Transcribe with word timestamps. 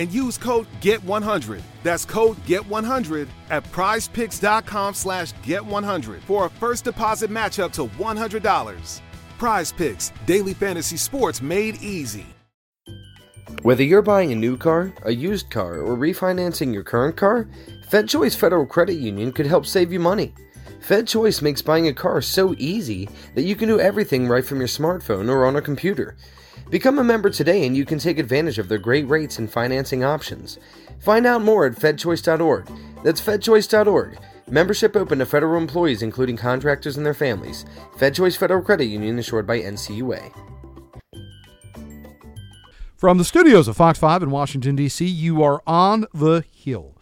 and 0.00 0.10
use 0.10 0.38
code 0.38 0.66
GET100. 0.80 1.60
That's 1.82 2.06
code 2.06 2.38
GET100 2.46 3.28
at 3.50 3.62
prizepicks.com 3.64 4.94
slash 4.94 5.34
GET100 5.34 6.20
for 6.22 6.46
a 6.46 6.50
first 6.50 6.84
deposit 6.84 7.30
match 7.30 7.58
up 7.58 7.70
to 7.74 7.86
$100. 7.86 9.00
Prize 9.38 9.72
Picks, 9.72 10.10
daily 10.24 10.54
fantasy 10.54 10.96
sports 10.96 11.42
made 11.42 11.82
easy. 11.82 12.24
Whether 13.62 13.82
you're 13.82 14.00
buying 14.00 14.32
a 14.32 14.36
new 14.36 14.56
car, 14.56 14.90
a 15.02 15.12
used 15.12 15.50
car, 15.50 15.80
or 15.80 15.96
refinancing 15.98 16.72
your 16.72 16.82
current 16.82 17.16
car, 17.16 17.46
FedChoice 17.90 18.36
Federal 18.36 18.64
Credit 18.64 18.94
Union 18.94 19.32
could 19.32 19.46
help 19.46 19.66
save 19.66 19.92
you 19.92 20.00
money. 20.00 20.32
FedChoice 20.80 21.42
makes 21.42 21.60
buying 21.60 21.88
a 21.88 21.92
car 21.92 22.22
so 22.22 22.54
easy 22.56 23.06
that 23.34 23.42
you 23.42 23.54
can 23.54 23.68
do 23.68 23.78
everything 23.78 24.26
right 24.28 24.46
from 24.46 24.60
your 24.60 24.68
smartphone 24.68 25.28
or 25.28 25.44
on 25.44 25.56
a 25.56 25.60
computer. 25.62 26.16
Become 26.70 27.00
a 27.00 27.04
member 27.04 27.30
today 27.30 27.66
and 27.66 27.76
you 27.76 27.84
can 27.84 27.98
take 27.98 28.18
advantage 28.18 28.58
of 28.58 28.68
their 28.68 28.78
great 28.78 29.08
rates 29.08 29.40
and 29.40 29.50
financing 29.50 30.04
options. 30.04 30.58
Find 31.00 31.26
out 31.26 31.42
more 31.42 31.66
at 31.66 31.72
fedchoice.org. 31.72 32.70
That's 33.02 33.20
fedchoice.org. 33.20 34.18
Membership 34.48 34.96
open 34.96 35.18
to 35.18 35.26
federal 35.26 35.60
employees, 35.60 36.02
including 36.02 36.36
contractors 36.36 36.96
and 36.96 37.04
their 37.04 37.14
families. 37.14 37.64
FedChoice 37.96 38.36
Federal 38.36 38.62
Credit 38.62 38.86
Union, 38.86 39.16
insured 39.16 39.46
by 39.46 39.60
NCUA. 39.60 40.32
From 42.96 43.18
the 43.18 43.24
studios 43.24 43.66
of 43.66 43.76
Fox 43.76 43.98
5 43.98 44.24
in 44.24 44.30
Washington, 44.30 44.76
D.C., 44.76 45.06
you 45.06 45.42
are 45.42 45.62
on 45.66 46.06
the 46.12 46.44
Hill. 46.52 46.99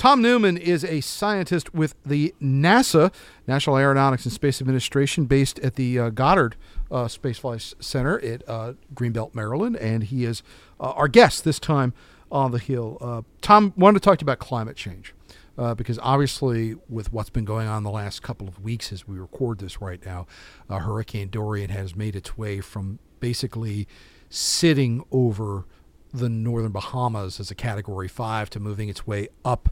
Tom 0.00 0.22
Neumann 0.22 0.56
is 0.56 0.82
a 0.82 1.02
scientist 1.02 1.74
with 1.74 1.94
the 2.06 2.34
NASA, 2.40 3.12
National 3.46 3.76
Aeronautics 3.76 4.24
and 4.24 4.32
Space 4.32 4.58
Administration, 4.58 5.26
based 5.26 5.58
at 5.58 5.74
the 5.74 5.98
uh, 5.98 6.08
Goddard 6.08 6.56
uh, 6.90 7.06
Space 7.06 7.36
Flight 7.36 7.74
Center 7.80 8.18
at 8.20 8.42
uh, 8.48 8.72
Greenbelt, 8.94 9.34
Maryland, 9.34 9.76
and 9.76 10.04
he 10.04 10.24
is 10.24 10.42
uh, 10.80 10.92
our 10.92 11.06
guest 11.06 11.44
this 11.44 11.58
time 11.58 11.92
on 12.32 12.50
the 12.50 12.58
Hill. 12.58 12.96
Uh, 12.98 13.20
Tom, 13.42 13.74
wanted 13.76 14.00
to 14.00 14.02
talk 14.02 14.16
to 14.16 14.22
you 14.22 14.24
about 14.24 14.38
climate 14.38 14.74
change. 14.74 15.14
Uh, 15.58 15.74
because 15.74 15.98
obviously, 16.02 16.76
with 16.88 17.12
what's 17.12 17.28
been 17.28 17.44
going 17.44 17.68
on 17.68 17.82
the 17.82 17.90
last 17.90 18.22
couple 18.22 18.48
of 18.48 18.58
weeks 18.62 18.92
as 18.92 19.06
we 19.06 19.18
record 19.18 19.58
this 19.58 19.82
right 19.82 20.02
now, 20.06 20.26
Hurricane 20.70 21.28
Dorian 21.28 21.68
has 21.68 21.94
made 21.94 22.16
its 22.16 22.38
way 22.38 22.62
from 22.62 23.00
basically 23.18 23.86
sitting 24.30 25.04
over 25.12 25.66
the 26.12 26.28
northern 26.28 26.72
Bahamas 26.72 27.40
as 27.40 27.50
a 27.50 27.54
Category 27.54 28.08
5 28.08 28.50
to 28.50 28.60
moving 28.60 28.88
its 28.88 29.06
way 29.06 29.28
up 29.44 29.70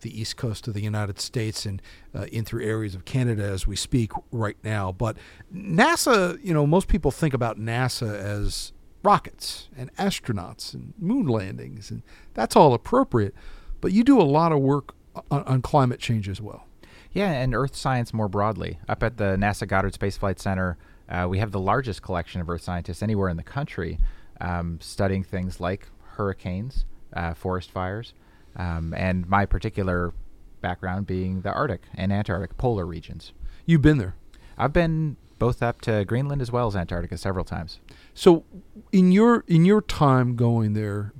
the 0.00 0.18
east 0.18 0.36
coast 0.36 0.66
of 0.66 0.74
the 0.74 0.80
United 0.80 1.20
States 1.20 1.66
and 1.66 1.82
uh, 2.14 2.24
in 2.32 2.44
through 2.44 2.64
areas 2.64 2.94
of 2.94 3.04
Canada 3.04 3.44
as 3.44 3.66
we 3.66 3.76
speak 3.76 4.12
right 4.32 4.56
now. 4.64 4.92
But 4.92 5.16
NASA, 5.54 6.42
you 6.42 6.54
know, 6.54 6.66
most 6.66 6.88
people 6.88 7.10
think 7.10 7.34
about 7.34 7.58
NASA 7.58 8.14
as 8.14 8.72
rockets 9.02 9.68
and 9.76 9.94
astronauts 9.96 10.74
and 10.74 10.94
moon 10.98 11.26
landings, 11.26 11.90
and 11.90 12.02
that's 12.34 12.56
all 12.56 12.74
appropriate. 12.74 13.34
But 13.80 13.92
you 13.92 14.04
do 14.04 14.20
a 14.20 14.22
lot 14.24 14.52
of 14.52 14.60
work 14.60 14.94
on, 15.30 15.42
on 15.44 15.62
climate 15.62 16.00
change 16.00 16.28
as 16.28 16.40
well. 16.40 16.66
Yeah, 17.12 17.30
and 17.32 17.54
Earth 17.54 17.74
science 17.74 18.14
more 18.14 18.28
broadly. 18.28 18.78
Up 18.88 19.02
at 19.02 19.16
the 19.16 19.36
NASA 19.36 19.66
Goddard 19.66 19.94
Space 19.94 20.16
Flight 20.16 20.38
Center, 20.38 20.78
uh, 21.08 21.26
we 21.28 21.38
have 21.38 21.50
the 21.50 21.60
largest 21.60 22.02
collection 22.02 22.40
of 22.40 22.48
Earth 22.48 22.62
scientists 22.62 23.02
anywhere 23.02 23.28
in 23.28 23.36
the 23.36 23.42
country 23.42 23.98
um, 24.40 24.78
studying 24.80 25.22
things 25.22 25.60
like 25.60 25.88
hurricanes, 26.16 26.84
uh, 27.12 27.34
forest 27.34 27.70
fires, 27.70 28.14
um, 28.56 28.94
and 28.96 29.28
my 29.28 29.46
particular 29.46 30.12
background 30.60 31.06
being 31.06 31.42
the 31.42 31.52
Arctic 31.52 31.82
and 31.94 32.12
Antarctic 32.12 32.56
polar 32.56 32.84
regions. 32.84 33.32
You've 33.66 33.82
been 33.82 33.98
there. 33.98 34.14
I've 34.58 34.72
been 34.72 35.16
both 35.38 35.62
up 35.62 35.80
to 35.80 36.04
Greenland 36.04 36.42
as 36.42 36.52
well 36.52 36.66
as 36.66 36.76
Antarctica 36.76 37.16
several 37.16 37.44
times. 37.44 37.80
So, 38.14 38.44
in 38.92 39.10
your 39.10 39.44
in 39.48 39.64
your 39.64 39.80
time 39.80 40.36
going 40.36 40.74
there, 40.74 41.12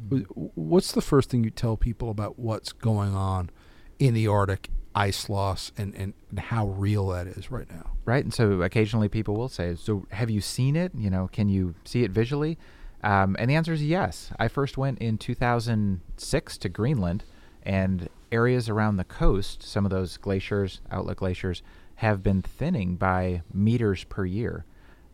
what's 0.55 0.93
the 0.93 1.01
first 1.01 1.31
thing 1.31 1.43
you 1.43 1.51
tell 1.51 1.77
people 1.77 2.11
about 2.11 2.39
what's 2.39 2.73
going 2.73 3.15
on 3.15 3.51
in 3.99 4.15
the 4.15 4.27
Arctic, 4.27 4.69
ice 4.95 5.29
loss, 5.29 5.73
and, 5.77 5.95
and, 5.95 6.13
and 6.29 6.39
how 6.39 6.69
real 6.69 7.09
that 7.09 7.27
is 7.27 7.51
right 7.51 7.71
now? 7.71 7.93
Right, 8.05 8.23
and 8.23 8.35
so 8.35 8.61
occasionally 8.63 9.09
people 9.09 9.35
will 9.35 9.49
say, 9.49 9.75
"So, 9.75 10.07
have 10.11 10.31
you 10.31 10.41
seen 10.41 10.77
it? 10.77 10.93
You 10.95 11.09
know, 11.11 11.29
can 11.33 11.49
you 11.49 11.75
see 11.85 12.05
it 12.05 12.11
visually?" 12.11 12.59
Um, 13.03 13.37
and 13.39 13.51
the 13.51 13.55
answer 13.55 13.73
is 13.73 13.83
yes. 13.83 14.31
I 14.39 14.49
first 14.49 14.77
went 14.77 14.99
in 14.99 15.19
2006 15.19 16.59
to 16.59 16.69
Greenland, 16.69 17.25
and 17.63 18.09
areas 18.31 18.69
around 18.69 18.97
the 18.97 19.05
coast, 19.05 19.63
some 19.63 19.85
of 19.85 19.91
those 19.91 20.17
glaciers, 20.17 20.81
outlet 20.91 21.17
glaciers, 21.17 21.63
have 21.97 22.23
been 22.23 22.43
thinning 22.43 22.97
by 22.97 23.43
meters 23.53 24.05
per 24.05 24.25
year. 24.25 24.65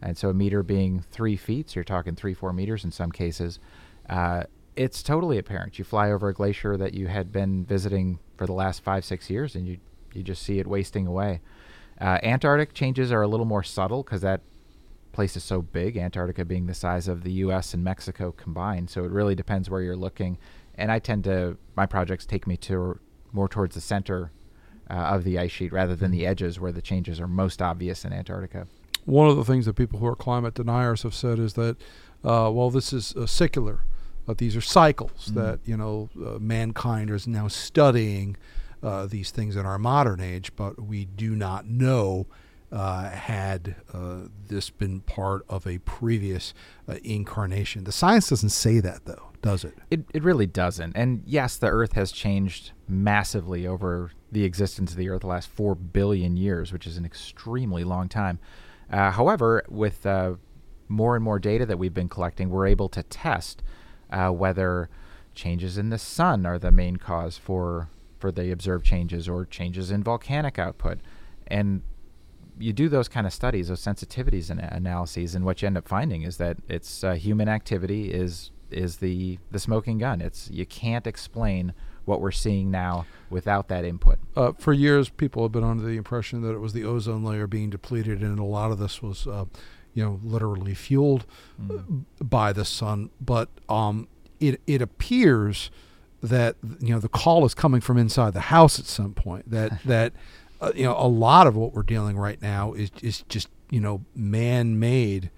And 0.03 0.17
so 0.17 0.29
a 0.29 0.35
meter 0.35 0.63
being 0.63 1.05
three 1.11 1.37
feet, 1.37 1.71
so 1.71 1.77
you're 1.77 1.85
talking 1.85 2.15
three, 2.15 2.35
four 2.35 2.53
meters 2.53 2.85
in 2.85 2.93
some 2.93 3.11
cases. 3.11 3.59
Uh, 4.09 4.45
it's 4.77 5.03
totally 5.03 5.39
apparent. 5.39 5.79
You 5.79 5.85
fly 5.85 6.11
over 6.11 6.29
a 6.29 6.35
glacier 6.35 6.77
that 6.77 6.95
you 6.95 7.09
had 7.09 7.33
been 7.33 7.65
visiting 7.65 8.19
for 8.37 8.47
the 8.47 8.53
last 8.53 8.83
five, 8.83 9.05
six 9.05 9.31
years, 9.31 9.55
and 9.55 9.67
you 9.67 9.79
you 10.13 10.23
just 10.23 10.43
see 10.43 10.59
it 10.59 10.67
wasting 10.67 11.07
away. 11.07 11.41
Uh, 12.01 12.19
Antarctic 12.23 12.73
changes 12.73 13.13
are 13.13 13.23
a 13.23 13.29
little 13.29 13.47
more 13.47 13.63
subtle 13.63 14.03
because 14.03 14.23
that 14.23 14.41
place 15.17 15.35
is 15.35 15.43
so 15.43 15.63
big, 15.63 15.97
Antarctica 15.97 16.45
being 16.45 16.67
the 16.67 16.75
size 16.75 17.09
of 17.09 17.25
the 17.25 17.33
U.S. 17.33 17.73
and 17.73 17.83
Mexico 17.83 18.33
combined. 18.33 18.91
So 18.91 19.03
it 19.05 19.11
really 19.11 19.35
depends 19.35 19.69
where 19.69 19.81
you're 19.81 19.97
looking. 19.97 20.37
And 20.75 20.93
I 20.93 20.99
tend 20.99 21.25
to, 21.25 21.57
my 21.75 21.87
projects 21.87 22.27
take 22.27 22.47
me 22.47 22.59
to 22.59 23.01
more 23.33 23.49
towards 23.49 23.75
the 23.75 23.81
center 23.81 24.31
uh, 24.91 24.93
of 24.93 25.25
the 25.25 25.39
ice 25.39 25.51
sheet 25.51 25.73
rather 25.73 25.97
than 25.97 26.11
the 26.11 26.27
edges 26.27 26.61
where 26.61 26.71
the 26.71 26.83
changes 26.83 27.19
are 27.19 27.27
most 27.27 27.63
obvious 27.63 28.05
in 28.05 28.13
Antarctica. 28.13 28.69
One 29.07 29.27
of 29.27 29.37
the 29.37 29.45
things 29.45 29.65
that 29.65 29.75
people 29.75 29.99
who 30.01 30.07
are 30.07 30.15
climate 30.15 30.53
deniers 30.53 31.03
have 31.03 31.15
said 31.15 31.39
is 31.39 31.55
that, 31.55 31.77
uh, 32.23 32.51
well, 32.53 32.71
this 32.71 32.93
is 32.93 33.17
uh, 33.17 33.27
secular. 33.27 33.81
But 34.27 34.37
these 34.37 34.55
are 34.55 34.61
cycles 34.61 35.31
mm 35.31 35.35
that 35.35 35.61
you 35.65 35.77
know 35.77 36.11
uh, 36.17 36.39
mankind 36.41 37.11
is 37.11 37.27
now 37.29 37.47
studying 37.47 38.37
uh, 38.83 39.07
these 39.07 39.31
things 39.31 39.57
in 39.57 39.65
our 39.65 39.79
modern 39.79 40.21
age, 40.21 40.55
but 40.57 40.83
we 40.83 41.05
do 41.05 41.37
not 41.37 41.67
know 41.67 42.27
uh, 42.73 43.11
had 43.11 43.77
uh, 43.93 44.23
this 44.49 44.71
been 44.71 45.01
part 45.01 45.45
of 45.49 45.67
a 45.67 45.79
previous 45.79 46.53
uh, 46.89 46.97
incarnation. 47.05 47.85
The 47.85 47.93
science 47.93 48.29
doesn't 48.29 48.51
say 48.51 48.81
that, 48.81 49.05
though, 49.05 49.31
does 49.43 49.65
it? 49.65 49.75
it? 49.91 50.05
It 50.13 50.25
really 50.25 50.47
doesn't. 50.47 50.97
And 50.97 51.23
yes, 51.27 51.57
the 51.57 51.69
Earth 51.69 51.93
has 51.93 52.11
changed 52.11 52.73
massively 52.89 53.67
over 53.67 54.11
the 54.33 54.45
existence 54.45 54.91
of 54.93 54.97
the 54.97 55.09
Earth 55.09 55.21
the 55.21 55.29
last 55.29 55.49
four 55.49 55.75
billion 55.75 56.37
years, 56.37 56.73
which 56.73 56.87
is 56.87 56.97
an 56.97 57.05
extremely 57.05 57.85
long 57.85 58.09
time. 58.09 58.39
Uh, 58.91 59.11
however, 59.11 59.65
with 59.69 60.05
uh, 60.05 60.35
more 60.89 61.15
and 61.15 61.25
more 61.25 61.39
data 61.39 61.67
that 61.67 61.79
we've 61.79 61.95
been 61.95 62.09
collecting, 62.09 62.51
we're 62.51 62.67
able 62.67 62.89
to 62.89 63.03
test 63.05 63.63
uh, 64.11 64.31
whether 64.31 64.89
changes 65.35 65.77
in 65.79 65.91
the 65.91 65.99
sun 65.99 66.47
are 66.47 66.59
the 66.59 66.71
main 66.71 66.97
cause 66.97 67.37
for 67.37 67.89
for 68.19 68.33
the 68.33 68.51
observed 68.51 68.85
changes 68.85 69.29
or 69.29 69.45
changes 69.45 69.91
in 69.91 70.03
volcanic 70.03 70.59
output. 70.59 70.99
And 71.47 71.83
you 72.59 72.73
do 72.73 72.89
those 72.89 73.09
kind 73.09 73.27
of 73.27 73.33
studies, 73.33 73.69
those 73.69 73.83
sensitivities 73.83 74.51
and 74.51 74.61
analyses, 74.61 75.35
and 75.35 75.45
what 75.45 75.63
you 75.63 75.67
end 75.67 75.77
up 75.77 75.89
finding 75.89 76.23
is 76.23 76.37
that 76.39 76.57
it's 76.69 77.05
uh, 77.05 77.15
human 77.15 77.49
activity 77.49 78.13
is 78.13 78.51
is 78.71 78.97
the 78.97 79.39
the 79.51 79.59
smoking 79.59 79.99
gun. 79.99 80.21
It's 80.21 80.51
you 80.51 80.67
can't 80.67 81.07
explain 81.07 81.73
what 82.07 82.21
we're 82.21 82.31
seeing 82.31 82.71
now 82.71 83.05
without 83.29 83.69
that 83.69 83.85
input. 83.85 84.19
Uh, 84.37 84.53
for 84.53 84.73
years, 84.73 85.11
people 85.11 85.43
have 85.43 85.53
been 85.53 85.65
under 85.65 85.85
the 85.85 85.97
impression 85.97 86.41
that 86.43 86.53
it 86.53 86.61
was 86.61 86.73
the 86.73 86.85
ozone 86.85 87.25
layer 87.25 87.47
being 87.47 87.69
depleted, 87.69 88.23
and 88.23 88.39
a 88.39 88.45
lot 88.45 88.71
of 88.71 88.79
this 88.79 89.03
was, 89.03 89.27
uh, 89.27 89.45
you 89.93 90.05
know, 90.05 90.21
literally 90.23 90.73
fueled 90.73 91.27
mm. 91.61 92.05
by 92.21 92.53
the 92.53 92.65
sun. 92.65 93.11
But 93.21 93.49
um, 93.69 94.09
it 94.41 94.61
it 94.67 94.81
appears 94.81 95.71
that 96.23 96.57
you 96.81 96.95
know 96.95 97.01
the 97.01 97.09
call 97.09 97.45
is 97.45 97.55
coming 97.55 97.81
from 97.81 97.99
inside 97.99 98.33
the 98.33 98.41
house 98.41 98.79
at 98.79 98.87
some 98.87 99.13
point. 99.13 99.51
That 99.51 99.83
that 99.85 100.13
uh, 100.61 100.73
you 100.75 100.85
know, 100.85 100.97
a 100.97 101.09
lot 101.09 101.47
of 101.47 101.57
what 101.57 101.73
we're 101.73 101.83
dealing 101.83 102.17
right 102.17 102.41
now 102.41 102.73
is 102.73 102.91
is 103.03 103.23
just 103.29 103.49
you 103.71 103.81
know 103.81 104.05
man-made, 104.15 105.31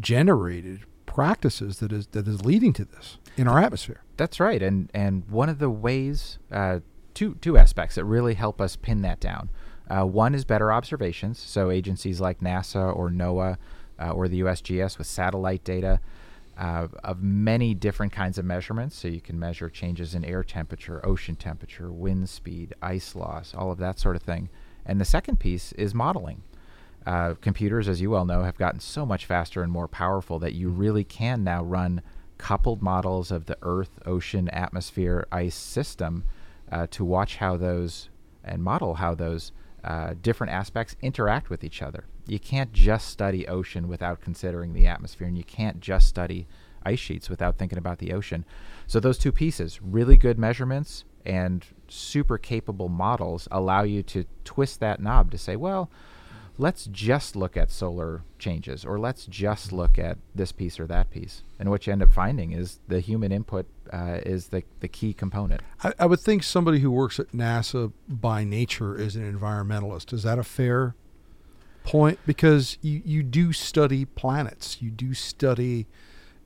generated 0.00 0.80
practices 1.06 1.78
that 1.78 1.92
is 1.92 2.08
that 2.08 2.26
is 2.26 2.44
leading 2.44 2.72
to 2.72 2.84
this 2.84 3.18
in 3.36 3.48
our 3.48 3.58
atmosphere. 3.58 4.02
That's 4.16 4.40
right, 4.40 4.62
and 4.62 4.90
and 4.94 5.28
one 5.28 5.48
of 5.48 5.58
the 5.58 5.70
ways, 5.70 6.38
uh, 6.50 6.80
two 7.14 7.36
two 7.40 7.56
aspects 7.56 7.96
that 7.96 8.04
really 8.04 8.34
help 8.34 8.60
us 8.60 8.76
pin 8.76 9.02
that 9.02 9.20
down. 9.20 9.50
Uh, 9.88 10.04
one 10.04 10.34
is 10.34 10.44
better 10.44 10.72
observations. 10.72 11.38
So 11.38 11.70
agencies 11.70 12.20
like 12.20 12.40
NASA 12.40 12.94
or 12.94 13.10
NOAA 13.10 13.58
uh, 14.00 14.10
or 14.10 14.28
the 14.28 14.40
USGS 14.40 14.98
with 14.98 15.06
satellite 15.06 15.64
data 15.64 16.00
uh, 16.56 16.88
of 17.02 17.22
many 17.22 17.74
different 17.74 18.12
kinds 18.12 18.38
of 18.38 18.44
measurements. 18.44 18.96
So 18.96 19.08
you 19.08 19.20
can 19.20 19.38
measure 19.38 19.68
changes 19.68 20.14
in 20.14 20.24
air 20.24 20.44
temperature, 20.44 21.04
ocean 21.04 21.36
temperature, 21.36 21.90
wind 21.92 22.28
speed, 22.28 22.74
ice 22.80 23.14
loss, 23.14 23.54
all 23.54 23.70
of 23.70 23.78
that 23.78 23.98
sort 23.98 24.16
of 24.16 24.22
thing. 24.22 24.48
And 24.86 25.00
the 25.00 25.04
second 25.04 25.40
piece 25.40 25.72
is 25.72 25.94
modeling. 25.94 26.42
Uh, 27.06 27.34
computers, 27.40 27.88
as 27.88 28.00
you 28.00 28.10
well 28.10 28.24
know, 28.24 28.42
have 28.42 28.56
gotten 28.56 28.80
so 28.80 29.04
much 29.04 29.26
faster 29.26 29.62
and 29.62 29.70
more 29.70 29.88
powerful 29.88 30.38
that 30.38 30.54
you 30.54 30.68
really 30.70 31.04
can 31.04 31.44
now 31.44 31.62
run 31.62 32.00
coupled 32.38 32.82
models 32.82 33.30
of 33.30 33.46
the 33.46 33.58
Earth, 33.62 34.00
ocean, 34.06 34.48
atmosphere, 34.48 35.26
ice 35.30 35.54
system 35.54 36.24
uh, 36.72 36.86
to 36.90 37.04
watch 37.04 37.36
how 37.36 37.56
those 37.56 38.08
and 38.42 38.62
model 38.62 38.94
how 38.94 39.14
those 39.14 39.52
uh, 39.82 40.14
different 40.22 40.52
aspects 40.52 40.96
interact 41.02 41.50
with 41.50 41.62
each 41.62 41.82
other. 41.82 42.04
You 42.26 42.38
can't 42.38 42.72
just 42.72 43.08
study 43.08 43.46
ocean 43.46 43.88
without 43.88 44.20
considering 44.20 44.72
the 44.72 44.86
atmosphere, 44.86 45.26
and 45.26 45.36
you 45.36 45.44
can't 45.44 45.80
just 45.80 46.08
study 46.08 46.46
ice 46.84 46.98
sheets 46.98 47.30
without 47.30 47.58
thinking 47.58 47.78
about 47.78 47.98
the 47.98 48.12
ocean. 48.12 48.44
So, 48.86 49.00
those 49.00 49.18
two 49.18 49.32
pieces, 49.32 49.80
really 49.82 50.16
good 50.16 50.38
measurements 50.38 51.04
and 51.24 51.64
super 51.88 52.38
capable 52.38 52.88
models, 52.88 53.48
allow 53.50 53.82
you 53.82 54.02
to 54.04 54.24
twist 54.44 54.80
that 54.80 55.00
knob 55.00 55.30
to 55.30 55.38
say, 55.38 55.56
well, 55.56 55.90
let's 56.58 56.86
just 56.86 57.34
look 57.34 57.56
at 57.56 57.70
solar 57.70 58.22
changes 58.38 58.84
or 58.84 58.98
let's 58.98 59.26
just 59.26 59.72
look 59.72 59.98
at 59.98 60.18
this 60.34 60.52
piece 60.52 60.78
or 60.78 60.86
that 60.86 61.10
piece. 61.10 61.42
And 61.58 61.70
what 61.70 61.86
you 61.86 61.92
end 61.92 62.02
up 62.02 62.12
finding 62.12 62.52
is 62.52 62.78
the 62.88 63.00
human 63.00 63.32
input 63.32 63.66
uh, 63.92 64.20
is 64.24 64.48
the, 64.48 64.62
the 64.80 64.88
key 64.88 65.12
component. 65.12 65.62
I, 65.82 65.92
I, 65.98 66.06
would 66.06 66.20
think 66.20 66.42
somebody 66.42 66.80
who 66.80 66.90
works 66.90 67.18
at 67.18 67.32
NASA 67.32 67.92
by 68.08 68.44
nature 68.44 68.96
is 68.96 69.16
an 69.16 69.38
environmentalist. 69.38 70.12
Is 70.12 70.22
that 70.22 70.38
a 70.38 70.44
fair 70.44 70.94
point? 71.84 72.18
Because 72.26 72.78
you, 72.82 73.00
you 73.04 73.22
do 73.22 73.52
study 73.52 74.04
planets, 74.04 74.82
you 74.82 74.90
do 74.90 75.14
study, 75.14 75.86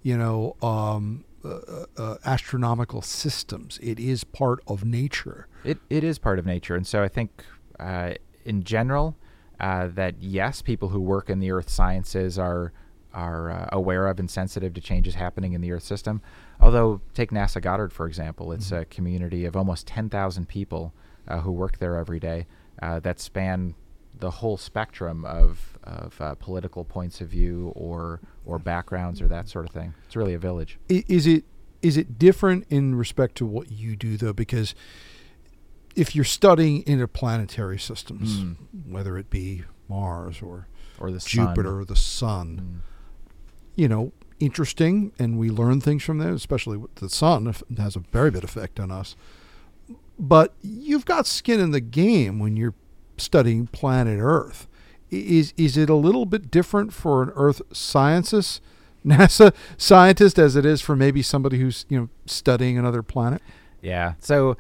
you 0.03 0.17
know, 0.17 0.57
um, 0.63 1.25
uh, 1.45 1.49
uh, 1.49 1.87
uh 1.97 2.17
astronomical 2.25 3.01
systems. 3.01 3.79
It 3.83 3.99
is 3.99 4.25
part 4.25 4.61
of 4.67 4.85
nature. 4.85 5.47
It, 5.65 5.79
it 5.89 6.05
is 6.05 6.19
part 6.19 6.39
of 6.39 6.47
nature. 6.47 6.75
And 6.75 6.87
so 6.87 7.03
I 7.03 7.09
think 7.09 7.45
uh, 7.79 8.15
in 8.45 8.65
general, 8.65 9.17
uh, 9.61 9.89
that 9.89 10.17
yes, 10.21 10.63
people 10.63 10.91
who 10.91 11.01
work 11.01 11.31
in 11.31 11.41
the 11.41 11.51
earth 11.51 11.69
sciences 11.69 12.39
are 12.39 12.73
are 13.15 13.51
uh, 13.51 13.69
aware 13.73 14.07
of 14.07 14.19
and 14.19 14.31
sensitive 14.31 14.75
to 14.75 14.81
changes 14.81 15.15
happening 15.15 15.53
in 15.53 15.61
the 15.61 15.73
Earth 15.73 15.83
system. 15.83 16.21
Although, 16.61 17.01
take 17.15 17.31
NASA 17.31 17.61
Goddard 17.61 17.93
for 17.93 18.07
example, 18.07 18.53
it's 18.53 18.67
mm-hmm. 18.67 18.83
a 18.83 18.85
community 18.85 19.45
of 19.45 19.57
almost 19.57 19.87
10,000 19.87 20.49
people 20.49 20.93
uh, 21.27 21.41
who 21.41 21.51
work 21.51 21.79
there 21.79 21.97
every 21.97 22.21
day 22.21 22.47
uh, 22.83 23.01
that 23.01 23.19
span 23.19 23.75
the 24.21 24.31
whole 24.31 24.57
spectrum 24.57 25.25
of 25.25 25.79
of 25.85 26.21
uh, 26.21 26.35
political 26.35 26.85
points 26.85 27.21
of 27.21 27.29
view 27.29 27.73
or 27.75 28.21
or 28.45 28.59
backgrounds 28.59 29.23
or 29.23 29.29
that 29.29 29.49
sort 29.49 29.67
of 29.67 29.73
thing. 29.73 29.95
It's 30.07 30.17
really 30.17 30.35
a 30.35 30.39
village. 30.39 30.79
Is 30.89 31.27
it 31.27 31.45
is 31.83 31.97
it 31.97 32.19
different 32.19 32.67
in 32.69 32.95
respect 32.95 33.37
to 33.37 33.47
what 33.47 33.71
you 33.71 33.97
do 33.97 34.17
though? 34.17 34.33
Because 34.33 34.75
if 35.97 36.15
you're 36.15 36.25
studying 36.25 36.83
interplanetary 36.83 37.79
systems, 37.79 38.39
mm. 38.39 38.57
whether 38.87 39.17
it 39.19 39.31
be 39.31 39.65
Mars 39.89 40.43
or 40.43 40.69
or 40.99 41.11
the 41.11 41.19
Jupiter 41.19 41.69
sun. 41.69 41.81
or 41.81 41.85
the 41.85 41.97
sun, 41.97 42.83
mm. 42.83 43.31
you 43.77 43.89
know, 43.89 44.13
interesting, 44.41 45.13
and 45.19 45.39
we 45.39 45.51
learn 45.51 45.81
things 45.81 46.03
from 46.03 46.19
that. 46.19 46.33
Especially 46.33 46.81
the 46.97 47.09
sun 47.09 47.53
has 47.79 47.97
a 47.97 48.01
very 48.01 48.31
big 48.31 48.45
effect 48.45 48.79
on 48.79 48.91
us. 48.91 49.17
But 50.19 50.55
you've 50.63 51.05
got 51.05 51.27
skin 51.27 51.61
in 51.61 51.71
the 51.71 51.81
game 51.81 52.41
when 52.41 52.57
you're 52.57 52.75
studying 53.21 53.67
planet 53.67 54.19
Earth. 54.21 54.67
Is 55.11 55.55
is 55.57 55.77
it 55.77 55.89
a 55.89 55.95
little 55.95 56.27
bit 56.27 56.51
different 56.51 56.93
for 56.93 57.23
an 57.23 57.33
Earth 57.35 57.63
scientist, 57.73 58.61
NASA 59.07 59.55
scientist, 59.77 60.39
as 60.39 60.57
it 60.57 60.67
is 60.67 60.81
for 60.81 60.97
maybe 60.97 61.23
somebody 61.23 61.59
who's 61.59 61.87
you 61.89 61.99
know 61.99 62.09
studying 62.27 62.79
another 62.79 63.03
planet? 63.03 63.43
Yeah. 63.81 64.15
So 64.19 64.57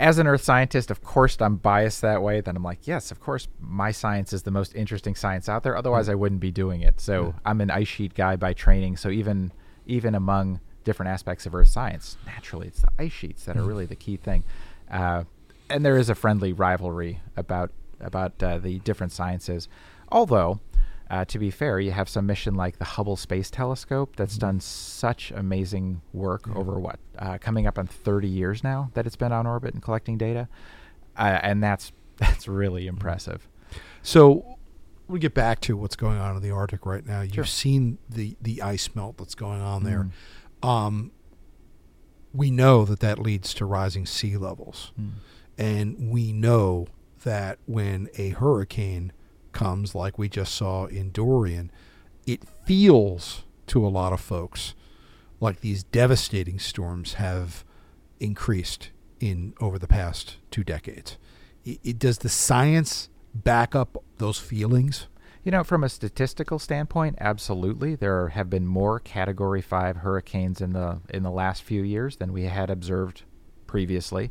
as 0.00 0.18
an 0.18 0.26
earth 0.26 0.42
scientist, 0.42 0.90
of 0.90 1.02
course, 1.02 1.36
I'm 1.40 1.56
biased 1.56 2.00
that 2.00 2.22
way. 2.22 2.40
Then 2.40 2.56
I'm 2.56 2.62
like, 2.62 2.86
yes, 2.86 3.10
of 3.10 3.20
course, 3.20 3.48
my 3.60 3.90
science 3.90 4.32
is 4.32 4.44
the 4.44 4.50
most 4.50 4.74
interesting 4.74 5.14
science 5.14 5.46
out 5.46 5.62
there. 5.62 5.76
Otherwise, 5.76 6.08
mm. 6.08 6.12
I 6.12 6.14
wouldn't 6.14 6.40
be 6.40 6.50
doing 6.50 6.80
it. 6.80 7.00
So 7.00 7.26
yeah. 7.26 7.32
I'm 7.44 7.60
an 7.60 7.70
ice 7.70 7.88
sheet 7.88 8.14
guy 8.14 8.36
by 8.36 8.54
training. 8.54 8.96
So 8.96 9.10
even 9.10 9.52
even 9.86 10.14
among 10.14 10.60
different 10.84 11.10
aspects 11.10 11.44
of 11.44 11.54
earth 11.54 11.68
science, 11.68 12.16
naturally, 12.24 12.68
it's 12.68 12.80
the 12.80 12.88
ice 12.98 13.12
sheets 13.12 13.44
that 13.44 13.56
are 13.58 13.60
mm. 13.60 13.68
really 13.68 13.86
the 13.86 13.96
key 13.96 14.16
thing. 14.16 14.42
Uh, 14.90 15.24
and 15.68 15.84
there 15.84 15.98
is 15.98 16.08
a 16.08 16.14
friendly 16.14 16.54
rivalry 16.54 17.20
about 17.36 17.70
about 18.00 18.42
uh, 18.42 18.58
the 18.58 18.78
different 18.80 19.12
sciences. 19.12 19.68
Although 20.10 20.60
uh, 21.10 21.24
to 21.24 21.40
be 21.40 21.50
fair, 21.50 21.80
you 21.80 21.90
have 21.90 22.08
some 22.08 22.24
mission 22.24 22.54
like 22.54 22.78
the 22.78 22.84
Hubble 22.84 23.16
Space 23.16 23.50
Telescope 23.50 24.14
that's 24.14 24.34
mm-hmm. 24.34 24.46
done 24.46 24.60
such 24.60 25.32
amazing 25.32 26.02
work 26.12 26.44
yeah. 26.46 26.54
over 26.54 26.78
what 26.78 27.00
uh, 27.18 27.36
coming 27.38 27.66
up 27.66 27.78
on 27.78 27.88
30 27.88 28.28
years 28.28 28.62
now 28.62 28.90
that 28.94 29.06
it's 29.06 29.16
been 29.16 29.32
on 29.32 29.44
orbit 29.44 29.74
and 29.74 29.82
collecting 29.82 30.16
data, 30.16 30.48
uh, 31.16 31.40
and 31.42 31.62
that's 31.62 31.90
that's 32.16 32.46
really 32.46 32.82
mm-hmm. 32.82 32.90
impressive. 32.90 33.48
So 34.02 34.56
we 35.08 35.18
get 35.18 35.34
back 35.34 35.60
to 35.62 35.76
what's 35.76 35.96
going 35.96 36.18
on 36.18 36.36
in 36.36 36.42
the 36.42 36.52
Arctic 36.52 36.86
right 36.86 37.04
now. 37.04 37.22
You've 37.22 37.48
seen 37.48 37.98
the 38.08 38.36
the 38.40 38.62
ice 38.62 38.94
melt 38.94 39.18
that's 39.18 39.34
going 39.34 39.60
on 39.60 39.82
there. 39.82 40.10
Mm. 40.62 40.68
Um, 40.68 41.10
we 42.32 42.52
know 42.52 42.84
that 42.84 43.00
that 43.00 43.18
leads 43.18 43.52
to 43.54 43.64
rising 43.64 44.06
sea 44.06 44.36
levels, 44.36 44.92
mm. 44.98 45.10
and 45.58 46.12
we 46.12 46.32
know 46.32 46.86
that 47.24 47.58
when 47.66 48.08
a 48.16 48.30
hurricane 48.30 49.12
comes, 49.52 49.94
like 49.94 50.18
we 50.18 50.28
just 50.28 50.54
saw 50.54 50.86
in 50.86 51.10
Dorian, 51.10 51.70
it 52.26 52.44
feels 52.64 53.44
to 53.66 53.84
a 53.84 53.88
lot 53.88 54.12
of 54.12 54.20
folks 54.20 54.74
like 55.40 55.60
these 55.60 55.82
devastating 55.82 56.58
storms 56.58 57.14
have 57.14 57.64
increased 58.20 58.90
in 59.18 59.54
over 59.60 59.78
the 59.78 59.88
past 59.88 60.36
two 60.50 60.62
decades. 60.62 61.16
It, 61.64 61.80
it, 61.82 61.98
does 61.98 62.18
the 62.18 62.28
science 62.28 63.08
back 63.34 63.74
up 63.74 64.02
those 64.18 64.38
feelings? 64.38 65.08
You 65.42 65.50
know, 65.50 65.64
from 65.64 65.82
a 65.82 65.88
statistical 65.88 66.58
standpoint, 66.58 67.16
absolutely. 67.18 67.94
There 67.94 68.28
have 68.28 68.50
been 68.50 68.66
more 68.66 69.00
Category 69.00 69.62
Five 69.62 69.98
hurricanes 69.98 70.60
in 70.60 70.74
the 70.74 71.00
in 71.08 71.22
the 71.22 71.30
last 71.30 71.62
few 71.62 71.82
years 71.82 72.16
than 72.16 72.32
we 72.32 72.44
had 72.44 72.68
observed 72.68 73.22
previously. 73.66 74.30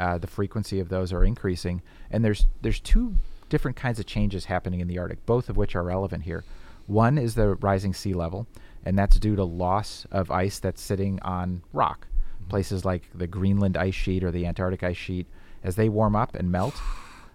Uh, 0.00 0.16
the 0.16 0.26
frequency 0.26 0.80
of 0.80 0.88
those 0.88 1.12
are 1.12 1.24
increasing, 1.24 1.82
and 2.10 2.24
there's 2.24 2.46
there's 2.62 2.80
two 2.80 3.16
different 3.50 3.76
kinds 3.76 3.98
of 3.98 4.06
changes 4.06 4.46
happening 4.46 4.80
in 4.80 4.88
the 4.88 4.98
Arctic, 4.98 5.26
both 5.26 5.50
of 5.50 5.58
which 5.58 5.76
are 5.76 5.82
relevant 5.82 6.22
here. 6.22 6.42
One 6.86 7.18
is 7.18 7.34
the 7.34 7.56
rising 7.56 7.92
sea 7.92 8.14
level, 8.14 8.46
and 8.82 8.98
that's 8.98 9.18
due 9.18 9.36
to 9.36 9.44
loss 9.44 10.06
of 10.10 10.30
ice 10.30 10.58
that's 10.58 10.80
sitting 10.80 11.20
on 11.20 11.62
rock. 11.74 12.06
Mm-hmm. 12.06 12.48
Places 12.48 12.84
like 12.86 13.10
the 13.14 13.26
Greenland 13.26 13.76
ice 13.76 13.94
sheet 13.94 14.24
or 14.24 14.30
the 14.30 14.46
Antarctic 14.46 14.82
ice 14.82 14.96
sheet, 14.96 15.26
as 15.62 15.76
they 15.76 15.90
warm 15.90 16.16
up 16.16 16.34
and 16.34 16.50
melt, 16.50 16.80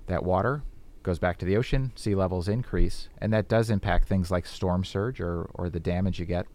that 0.08 0.24
water 0.24 0.64
goes 1.04 1.20
back 1.20 1.38
to 1.38 1.46
the 1.46 1.56
ocean, 1.56 1.92
sea 1.96 2.16
levels 2.16 2.48
increase, 2.48 3.10
and 3.20 3.32
that 3.32 3.48
does 3.48 3.70
impact 3.70 4.08
things 4.08 4.32
like 4.32 4.48
storm 4.48 4.84
surge 4.84 5.22
or, 5.22 5.48
or 5.54 5.70
the 5.70 5.80
damage 5.80 6.20
you 6.20 6.26
get. 6.26 6.48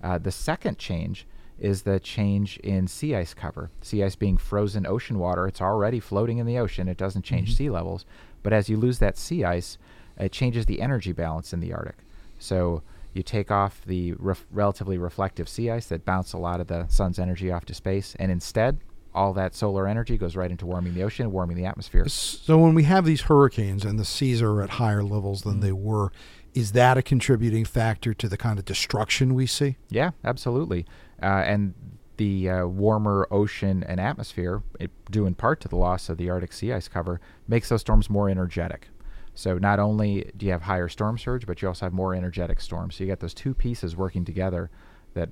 Uh, 0.00 0.16
the 0.16 0.30
second 0.30 0.78
change 0.78 1.26
is 1.58 1.82
the 1.82 1.98
change 2.00 2.58
in 2.58 2.86
sea 2.86 3.14
ice 3.14 3.34
cover. 3.34 3.70
Sea 3.80 4.04
ice 4.04 4.16
being 4.16 4.36
frozen 4.36 4.86
ocean 4.86 5.18
water, 5.18 5.46
it's 5.46 5.60
already 5.60 6.00
floating 6.00 6.38
in 6.38 6.46
the 6.46 6.58
ocean, 6.58 6.88
it 6.88 6.96
doesn't 6.96 7.22
change 7.22 7.50
mm-hmm. 7.50 7.56
sea 7.56 7.70
levels. 7.70 8.04
But 8.42 8.52
as 8.52 8.68
you 8.68 8.76
lose 8.76 8.98
that 8.98 9.18
sea 9.18 9.44
ice, 9.44 9.78
it 10.18 10.32
changes 10.32 10.66
the 10.66 10.80
energy 10.80 11.12
balance 11.12 11.52
in 11.52 11.60
the 11.60 11.72
Arctic. 11.72 11.96
So 12.38 12.82
you 13.12 13.22
take 13.22 13.50
off 13.50 13.80
the 13.86 14.12
ref- 14.18 14.46
relatively 14.50 14.98
reflective 14.98 15.48
sea 15.48 15.70
ice 15.70 15.86
that 15.86 16.04
bounce 16.04 16.32
a 16.32 16.38
lot 16.38 16.60
of 16.60 16.66
the 16.66 16.86
sun's 16.88 17.18
energy 17.18 17.50
off 17.50 17.64
to 17.66 17.74
space, 17.74 18.14
and 18.18 18.30
instead, 18.30 18.78
all 19.14 19.32
that 19.32 19.54
solar 19.54 19.88
energy 19.88 20.18
goes 20.18 20.36
right 20.36 20.50
into 20.50 20.66
warming 20.66 20.92
the 20.92 21.02
ocean, 21.02 21.32
warming 21.32 21.56
the 21.56 21.64
atmosphere. 21.64 22.06
So 22.06 22.58
when 22.58 22.74
we 22.74 22.82
have 22.82 23.06
these 23.06 23.22
hurricanes 23.22 23.82
and 23.82 23.98
the 23.98 24.04
seas 24.04 24.42
are 24.42 24.60
at 24.60 24.68
higher 24.70 25.02
levels 25.02 25.40
than 25.42 25.54
mm-hmm. 25.54 25.60
they 25.62 25.72
were, 25.72 26.12
is 26.56 26.72
that 26.72 26.96
a 26.96 27.02
contributing 27.02 27.66
factor 27.66 28.14
to 28.14 28.28
the 28.28 28.36
kind 28.38 28.58
of 28.58 28.64
destruction 28.64 29.34
we 29.34 29.46
see? 29.46 29.76
Yeah, 29.90 30.12
absolutely. 30.24 30.86
Uh, 31.22 31.44
and 31.44 31.74
the 32.16 32.48
uh, 32.48 32.66
warmer 32.66 33.28
ocean 33.30 33.84
and 33.86 34.00
atmosphere, 34.00 34.62
it, 34.80 34.90
due 35.10 35.26
in 35.26 35.34
part 35.34 35.60
to 35.60 35.68
the 35.68 35.76
loss 35.76 36.08
of 36.08 36.16
the 36.16 36.30
Arctic 36.30 36.54
sea 36.54 36.72
ice 36.72 36.88
cover, 36.88 37.20
makes 37.46 37.68
those 37.68 37.82
storms 37.82 38.08
more 38.08 38.30
energetic. 38.30 38.88
So 39.34 39.58
not 39.58 39.78
only 39.78 40.32
do 40.34 40.46
you 40.46 40.52
have 40.52 40.62
higher 40.62 40.88
storm 40.88 41.18
surge, 41.18 41.46
but 41.46 41.60
you 41.60 41.68
also 41.68 41.84
have 41.84 41.92
more 41.92 42.14
energetic 42.14 42.58
storms. 42.62 42.96
So 42.96 43.04
you 43.04 43.08
get 43.08 43.20
those 43.20 43.34
two 43.34 43.52
pieces 43.52 43.94
working 43.94 44.24
together 44.24 44.70
that 45.12 45.28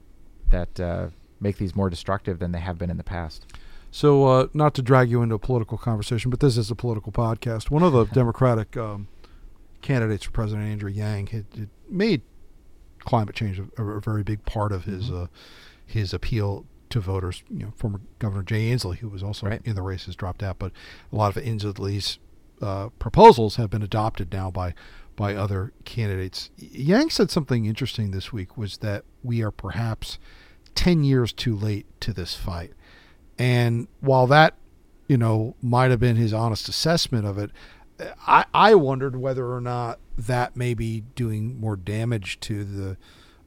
that 0.51 0.79
uh, 0.79 1.09
make 1.41 1.57
these 1.57 1.75
more 1.75 1.89
destructive 1.89 2.39
than 2.39 2.53
they 2.53 2.61
have 2.61 2.77
been 2.77 2.91
in 2.91 2.99
the 2.99 3.03
past. 3.03 3.47
So 3.91 4.27
uh, 4.27 4.47
not 4.53 4.75
to 4.75 4.83
drag 4.83 5.11
you 5.11 5.23
into 5.23 5.37
a 5.37 5.39
political 5.39 5.79
conversation, 5.79 6.31
but 6.31 6.41
this 6.41 6.59
is 6.59 6.71
a 6.71 6.75
political 6.75 7.13
podcast. 7.13 7.71
One 7.71 7.83
of 7.83 7.95
the 7.95 8.05
Democratic 8.13 8.77
um, 8.77 9.09
candidates 9.85 10.25
for 10.25 10.33
President 10.33 10.67
Andrew 10.67 10.91
Yang 10.91 11.27
had, 11.29 11.47
had 11.57 11.69
made 11.89 12.23
climate 13.01 13.35
change 13.37 13.61
a, 13.61 13.83
a 13.83 14.01
very 14.01 14.23
big 14.23 14.45
part 14.45 14.73
of 14.73 14.85
his 14.85 15.05
Mm-hmm. 15.11 15.25
uh, 15.25 15.27
his 15.87 16.15
appeal 16.15 16.65
to 16.89 16.99
voters. 17.01 17.43
You 17.51 17.67
know, 17.67 17.73
former 17.77 18.01
Governor 18.19 18.43
Jay 18.43 18.71
Inslee, 18.71 18.99
who 18.99 19.11
was 19.11 19.23
also 19.23 19.47
Right. 19.47 19.61
in 19.65 19.75
the 19.75 19.83
race, 19.83 20.07
has 20.07 20.17
dropped 20.17 20.43
out, 20.43 20.59
but 20.59 20.73
a 21.13 21.17
lot 21.17 21.37
of 21.37 21.43
Inslee's 21.43 22.19
uh, 22.63 22.89
proposals 22.99 23.57
have 23.57 23.69
been 23.71 23.83
adopted 23.83 24.33
now 24.33 24.51
by 24.51 24.75
by 25.17 25.35
other 25.35 25.73
candidates. 25.85 26.51
Yang 26.57 27.11
said 27.11 27.31
something 27.31 27.67
interesting 27.67 28.11
this 28.11 28.33
week 28.33 28.57
was 28.57 28.79
that 28.79 29.05
we 29.23 29.43
are 29.43 29.51
perhaps 29.53 30.19
ten 30.75 31.05
years 31.05 31.33
too 31.33 31.55
late 31.55 31.87
to 32.01 32.13
this 32.15 32.35
fight, 32.35 32.73
and 33.39 33.87
while 34.01 34.27
that 34.27 34.55
you 35.07 35.19
know 35.19 35.55
might 35.61 35.91
have 35.91 36.01
been 36.01 36.17
his 36.17 36.33
honest 36.33 36.69
assessment 36.69 37.27
of 37.27 37.37
it, 37.37 37.51
I 38.27 38.45
I 38.53 38.75
wondered 38.75 39.17
whether 39.17 39.53
or 39.53 39.61
not 39.61 40.01
that 40.17 40.57
may 40.57 40.75
be 40.75 41.03
doing 41.15 41.61
more 41.61 41.77
damage 41.77 42.41
to 42.41 42.65
the 42.65 42.97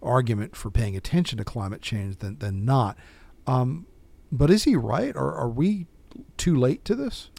argument 0.02 0.56
for 0.56 0.70
paying 0.70 0.96
attention 0.96 1.38
to 1.38 1.44
climate 1.44 1.82
change 1.82 2.18
than 2.18 2.38
than 2.40 2.66
not. 2.66 2.98
Um, 3.46 3.88
but 4.32 4.50
is 4.50 4.64
he 4.64 4.76
right, 4.76 5.16
or 5.16 5.34
are 5.34 5.50
we 5.50 5.88
too 6.38 6.56
late 6.56 6.84
to 6.86 6.96
this? 6.96 7.30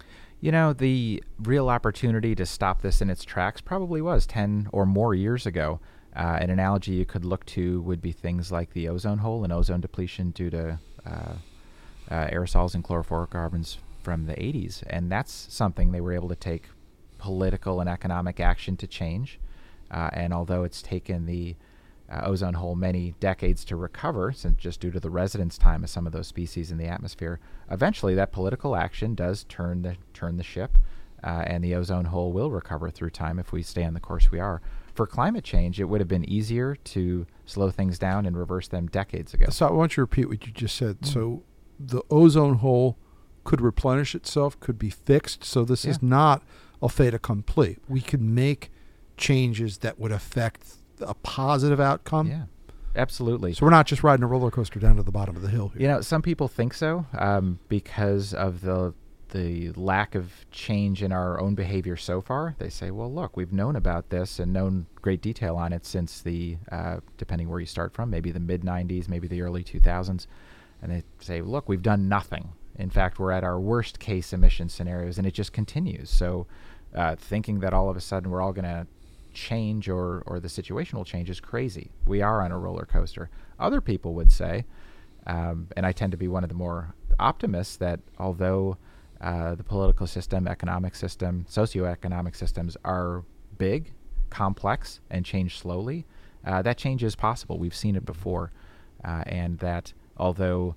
You 0.41 0.53
know, 0.53 0.73
the 0.73 1.23
real 1.39 1.69
opportunity 1.69 2.35
to 2.37 2.47
stop 2.47 2.81
this 2.81 3.01
in 3.01 3.11
its 3.11 3.25
tracks 3.25 3.61
probably 3.61 4.01
was 4.01 4.25
10 4.27 4.69
or 4.73 4.87
more 4.87 5.15
years 5.15 5.47
ago. 5.47 5.81
Uh, 6.15 6.39
an 6.41 6.49
analogy 6.49 6.93
you 6.93 7.05
could 7.05 7.25
look 7.25 7.45
to 7.47 7.81
would 7.83 8.01
be 8.01 8.13
things 8.13 8.51
like 8.53 8.73
the 8.73 8.89
ozone 8.89 9.19
hole 9.19 9.45
and 9.45 9.53
ozone 9.53 9.81
depletion 9.81 10.31
due 10.31 10.49
to 10.51 10.79
uh, 11.05 11.33
uh, 12.11 12.29
aerosols 12.29 12.75
and 12.75 12.85
chlorofluorocarbons 12.85 13.79
from 14.03 14.27
the 14.27 14.35
80s. 14.35 14.83
And 14.87 15.11
that's 15.11 15.33
something 15.51 15.91
they 15.91 16.01
were 16.01 16.13
able 16.13 16.29
to 16.29 16.37
take 16.37 16.69
political 17.19 17.81
and 17.81 17.89
economic 17.89 18.41
action 18.41 18.77
to 18.77 18.87
change. 18.87 19.39
Uh, 19.91 20.11
and 20.13 20.33
although 20.33 20.65
it's 20.65 20.83
taken 20.83 21.27
the 21.27 21.57
uh, 22.11 22.23
ozone 22.25 22.55
hole 22.55 22.75
many 22.75 23.15
decades 23.21 23.65
to 23.65 23.77
recover, 23.77 24.33
since 24.33 24.57
just 24.59 24.81
due 24.81 24.91
to 24.91 25.01
the 25.01 25.11
residence 25.11 25.59
time 25.59 25.85
of 25.85 25.91
some 25.91 26.07
of 26.07 26.13
those 26.13 26.27
species 26.27 26.71
in 26.71 26.79
the 26.79 26.87
atmosphere, 26.87 27.39
eventually 27.71 28.15
that 28.15 28.33
political 28.33 28.77
action 28.77 29.15
does 29.15 29.45
turn 29.45 29.83
the 29.83 29.97
turn 30.15 30.37
the 30.37 30.43
ship, 30.43 30.79
uh, 31.23 31.45
and 31.47 31.63
the 31.63 31.75
ozone 31.75 32.07
hole 32.07 32.33
will 32.33 32.51
recover 32.51 32.91
through 32.91 33.11
time 33.11 33.39
if 33.39 33.53
we 33.53 33.63
stay 33.63 33.85
on 33.85 33.95
the 33.95 34.01
course 34.01 34.31
we 34.31 34.41
are. 34.41 34.63
For 34.95 35.07
climate 35.07 35.45
change, 35.45 35.81
it 35.81 35.85
would 35.85 36.01
have 36.01 36.09
been 36.09 36.29
easier 36.29 36.75
to 36.75 37.27
slow 37.45 37.71
things 37.71 37.99
down 37.99 38.27
and 38.27 38.37
reverse 38.37 38.69
them 38.69 38.87
decades 38.89 39.33
ago. 39.35 39.47
So 39.51 39.67
I 39.69 39.71
want 39.71 39.93
you 39.93 39.97
to 39.97 40.01
repeat 40.03 40.29
what 40.29 40.47
you 40.47 40.53
just 40.53 40.77
said. 40.77 41.01
Mm-hmm. 41.01 41.13
So 41.13 41.43
the 41.79 42.03
ozone 42.11 42.57
hole 42.57 42.97
could 43.45 43.61
replenish 43.61 44.15
itself, 44.15 44.59
could 44.61 44.79
be 44.79 44.91
fixed. 44.91 45.45
So 45.45 45.65
this 45.65 45.85
is 45.85 46.03
not 46.03 46.43
a 46.83 46.89
fait 46.89 47.15
accompli. 47.15 47.79
We 47.89 48.01
could 48.01 48.23
make 48.23 48.71
changes 49.17 49.79
that 49.79 49.99
would 49.99 50.13
affect 50.13 50.77
a 51.01 51.15
positive 51.15 51.81
outcome. 51.81 52.29
yeah, 52.29 52.45
absolutely. 52.97 53.53
So 53.53 53.67
we're 53.67 53.71
not 53.71 53.87
just 53.87 54.03
riding 54.03 54.23
a 54.23 54.27
roller 54.27 54.51
coaster 54.51 54.79
down 54.81 54.97
to 54.97 55.03
the 55.03 55.13
bottom 55.13 55.37
of 55.37 55.43
the 55.43 55.49
hill 55.49 55.69
here. 55.69 55.83
You 55.83 55.89
know, 55.89 56.01
some 56.01 56.23
people 56.23 56.49
think 56.49 56.75
so 56.75 57.07
um, 57.17 57.59
because 57.69 58.35
of 58.35 58.61
the 58.61 58.95
the 59.31 59.71
lack 59.73 60.15
of 60.15 60.33
change 60.51 61.03
in 61.03 61.13
our 61.13 61.39
own 61.39 61.55
behavior 61.55 61.97
so 61.97 62.23
far. 62.23 62.55
They 62.59 62.71
say, 62.71 62.91
"Well, 62.91 63.13
look, 63.13 63.37
we've 63.37 63.53
known 63.53 63.77
about 63.77 64.09
this 64.09 64.39
and 64.39 64.55
known 64.55 64.87
great 65.03 65.21
detail 65.21 65.57
on 65.57 65.75
it 65.75 65.85
since 65.85 66.23
the, 66.23 66.57
uh, 66.73 67.01
depending 67.19 67.51
where 67.51 67.61
you 67.61 67.67
start 67.67 67.93
from, 67.93 68.09
maybe 68.09 68.31
the 68.31 68.41
mid 68.41 68.63
'90s, 68.63 69.07
maybe 69.07 69.29
the 69.29 69.43
early 69.43 69.63
2000s," 69.63 70.27
and 70.81 70.91
they 70.91 71.03
say, 71.21 71.43
"Look, 71.43 71.69
we've 71.69 71.83
done 71.83 72.09
nothing. 72.09 72.53
In 72.79 72.91
fact, 72.91 73.19
we're 73.19 73.33
at 73.33 73.45
our 73.45 73.59
worst 73.59 73.99
case 73.99 74.33
emission 74.33 74.69
scenarios, 74.69 75.19
and 75.19 75.27
it 75.27 75.35
just 75.35 75.53
continues." 75.53 76.11
So, 76.11 76.47
uh, 76.95 77.17
thinking 77.17 77.61
that 77.61 77.75
all 77.75 77.91
of 77.91 77.97
a 77.97 78.01
sudden 78.01 78.31
we're 78.31 78.41
all 78.41 78.53
going 78.53 78.65
to 78.65 78.87
change 79.35 79.89
or 79.89 80.23
or 80.27 80.41
the 80.41 80.49
situation 80.49 80.97
will 80.97 81.05
change 81.05 81.31
is 81.31 81.41
crazy. 81.41 81.91
We 82.07 82.23
are 82.23 82.43
on 82.43 82.53
a 82.53 82.59
roller 82.59 82.87
coaster. 82.87 83.31
Other 83.59 83.81
people 83.81 84.15
would 84.15 84.33
say, 84.33 84.65
um, 85.27 85.69
and 85.77 85.85
I 85.85 85.93
tend 85.93 86.13
to 86.13 86.19
be 86.19 86.29
one 86.29 86.43
of 86.43 86.49
the 86.49 86.55
more 86.55 86.95
optimists 87.19 87.77
that 87.77 88.01
although 88.19 88.77
uh, 89.21 89.55
the 89.55 89.65
political 89.65 90.07
system, 90.07 90.47
economic 90.47 90.95
system, 90.95 91.45
socioeconomic 91.51 92.37
systems 92.37 92.77
are 92.85 93.25
big, 93.59 93.93
complex, 94.31 95.01
and 95.11 95.25
change 95.25 95.59
slowly, 95.59 96.07
uh, 96.45 96.63
that 96.63 96.79
change 96.79 97.03
is 97.03 97.17
possible. 97.17 97.59
We've 97.59 97.75
seen 97.75 97.97
it 97.97 98.07
before, 98.07 98.53
uh, 99.05 99.25
and 99.27 99.59
that 99.59 99.93
although 100.17 100.77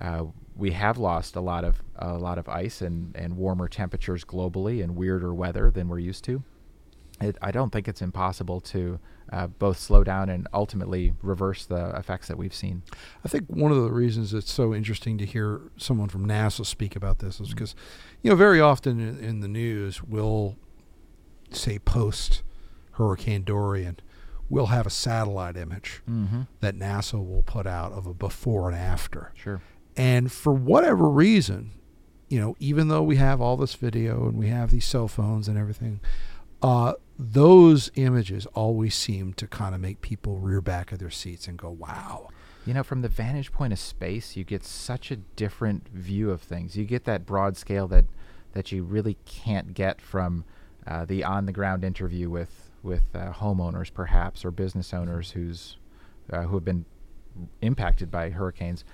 uh, 0.00 0.24
we 0.54 0.72
have 0.72 0.98
lost 0.98 1.36
a 1.36 1.40
lot 1.40 1.64
of 1.64 1.82
a 1.96 2.14
lot 2.18 2.38
of 2.38 2.48
ice 2.48 2.80
and, 2.82 3.14
and 3.16 3.36
warmer 3.36 3.68
temperatures 3.68 4.24
globally 4.24 4.82
and 4.82 4.96
weirder 4.96 5.34
weather 5.34 5.70
than 5.70 5.88
we're 5.88 5.98
used 5.98 6.24
to, 6.24 6.42
it, 7.20 7.36
I 7.42 7.50
don't 7.50 7.70
think 7.70 7.88
it's 7.88 8.02
impossible 8.02 8.60
to 8.60 8.98
uh, 9.32 9.46
both 9.48 9.78
slow 9.78 10.04
down 10.04 10.28
and 10.28 10.46
ultimately 10.52 11.12
reverse 11.22 11.66
the 11.66 11.90
effects 11.96 12.28
that 12.28 12.36
we've 12.38 12.54
seen. 12.54 12.82
I 13.24 13.28
think 13.28 13.46
one 13.48 13.72
of 13.72 13.82
the 13.82 13.90
reasons 13.90 14.32
it's 14.34 14.52
so 14.52 14.74
interesting 14.74 15.18
to 15.18 15.26
hear 15.26 15.60
someone 15.76 16.08
from 16.08 16.26
NASA 16.26 16.64
speak 16.64 16.94
about 16.96 17.18
this 17.18 17.40
is 17.40 17.48
because, 17.50 17.74
you 18.22 18.30
know, 18.30 18.36
very 18.36 18.60
often 18.60 19.00
in, 19.00 19.18
in 19.18 19.40
the 19.40 19.48
news, 19.48 20.02
we'll 20.02 20.56
say 21.50 21.78
post 21.78 22.42
Hurricane 22.92 23.42
Dorian, 23.44 23.98
we'll 24.48 24.66
have 24.66 24.86
a 24.86 24.90
satellite 24.90 25.56
image 25.56 26.02
Mm-hmm. 26.08 26.42
that 26.60 26.76
NASA 26.76 27.14
will 27.14 27.42
put 27.42 27.66
out 27.66 27.92
of 27.92 28.06
a 28.06 28.14
before 28.14 28.68
and 28.70 28.78
after. 28.78 29.32
Sure. 29.34 29.60
And 29.96 30.30
for 30.30 30.52
whatever 30.52 31.08
reason, 31.08 31.72
you 32.28 32.40
know, 32.40 32.56
even 32.58 32.88
though 32.88 33.02
we 33.02 33.16
have 33.16 33.40
all 33.40 33.56
this 33.56 33.74
video 33.74 34.28
and 34.28 34.38
we 34.38 34.48
have 34.48 34.70
these 34.70 34.84
cell 34.84 35.08
phones 35.08 35.48
and 35.48 35.56
everything, 35.56 36.00
uh, 36.62 36.94
those 37.18 37.90
images 37.94 38.46
always 38.46 38.94
seem 38.94 39.32
to 39.34 39.46
kind 39.46 39.74
of 39.74 39.80
make 39.80 40.00
people 40.00 40.38
rear 40.38 40.60
back 40.60 40.92
of 40.92 40.98
their 40.98 41.10
seats 41.10 41.46
and 41.48 41.56
go, 41.56 41.70
wow. 41.70 42.28
You 42.66 42.74
know, 42.74 42.82
from 42.82 43.02
the 43.02 43.08
vantage 43.08 43.52
point 43.52 43.72
of 43.72 43.78
space, 43.78 44.36
you 44.36 44.44
get 44.44 44.64
such 44.64 45.10
a 45.10 45.16
different 45.16 45.88
view 45.88 46.30
of 46.30 46.42
things. 46.42 46.76
You 46.76 46.84
get 46.84 47.04
that 47.04 47.24
broad 47.24 47.56
scale 47.56 47.86
that 47.88 48.06
that 48.54 48.72
you 48.72 48.82
really 48.82 49.18
can't 49.26 49.74
get 49.74 50.00
from 50.00 50.44
uh, 50.86 51.04
the 51.04 51.22
on 51.22 51.46
the 51.46 51.52
ground 51.52 51.84
interview 51.84 52.28
with 52.28 52.70
with 52.82 53.04
uh, 53.14 53.32
homeowners, 53.32 53.92
perhaps, 53.92 54.44
or 54.44 54.50
business 54.50 54.92
owners 54.92 55.30
who's 55.32 55.76
uh, 56.32 56.42
who 56.42 56.56
have 56.56 56.64
been 56.64 56.86
impacted 57.60 58.10
by 58.10 58.30
hurricanes. 58.30 58.84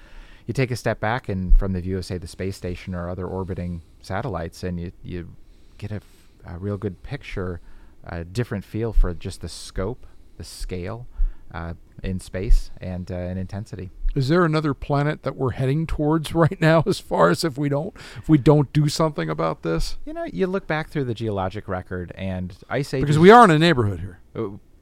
You 0.47 0.55
take 0.55 0.71
a 0.71 0.77
step 0.77 1.01
back 1.01 1.29
and 1.29 1.57
from 1.57 1.73
the 1.73 1.81
view 1.81 1.99
of, 1.99 2.05
say, 2.05 2.19
the 2.19 2.27
space 2.27 2.57
station 2.57 2.95
or 2.95 3.09
other 3.09 3.27
orbiting 3.27 3.83
satellites, 4.01 4.63
and 4.63 4.81
you 4.81 4.93
you 5.03 5.37
get 5.79 5.93
a, 5.93 5.97
f- 5.97 6.33
a 6.47 6.59
real 6.59 6.77
good 6.77 7.03
picture, 7.03 7.61
a 8.05 8.25
different 8.25 8.65
feel 8.65 8.93
for 8.93 9.13
just 9.15 9.41
the 9.41 9.49
scope, 9.49 10.07
the 10.37 10.45
scale 10.45 11.07
uh, 11.53 11.75
in 12.03 12.19
space, 12.21 12.71
and 12.81 13.11
uh, 13.11 13.17
in 13.17 13.39
intensity. 13.39 13.91
Is 14.15 14.29
there 14.29 14.45
another 14.45 14.75
planet 14.75 15.23
that 15.23 15.37
we're 15.37 15.53
heading 15.53 15.87
towards 15.87 16.35
right 16.35 16.61
now 16.61 16.83
as 16.87 16.99
far 16.99 17.31
as 17.31 17.45
if 17.45 17.57
we 17.57 17.69
don't 17.69 17.95
if 18.17 18.29
we 18.29 18.39
don't 18.39 18.73
do 18.73 18.89
something 18.89 19.31
about 19.31 19.63
this? 19.63 19.99
You 20.05 20.13
know, 20.13 20.25
you 20.25 20.47
look 20.47 20.67
back 20.67 20.91
through 20.91 21.05
the 21.05 21.15
geologic 21.15 21.69
record, 21.69 22.13
and 22.17 22.57
ice 22.69 22.93
ages. 22.93 23.05
Because 23.05 23.19
we 23.19 23.31
are 23.31 23.45
in 23.45 23.51
a 23.51 23.59
neighborhood 23.59 24.01
here. 24.01 24.21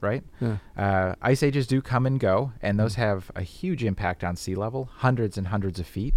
Right? 0.01 0.23
Yeah. 0.39 0.57
Uh, 0.75 1.15
ice 1.21 1.43
ages 1.43 1.67
do 1.67 1.81
come 1.81 2.05
and 2.05 2.19
go, 2.19 2.53
and 2.61 2.79
those 2.79 2.95
have 2.95 3.31
a 3.35 3.43
huge 3.43 3.83
impact 3.83 4.23
on 4.23 4.35
sea 4.35 4.55
level, 4.55 4.89
hundreds 4.91 5.37
and 5.37 5.47
hundreds 5.47 5.79
of 5.79 5.87
feet. 5.87 6.15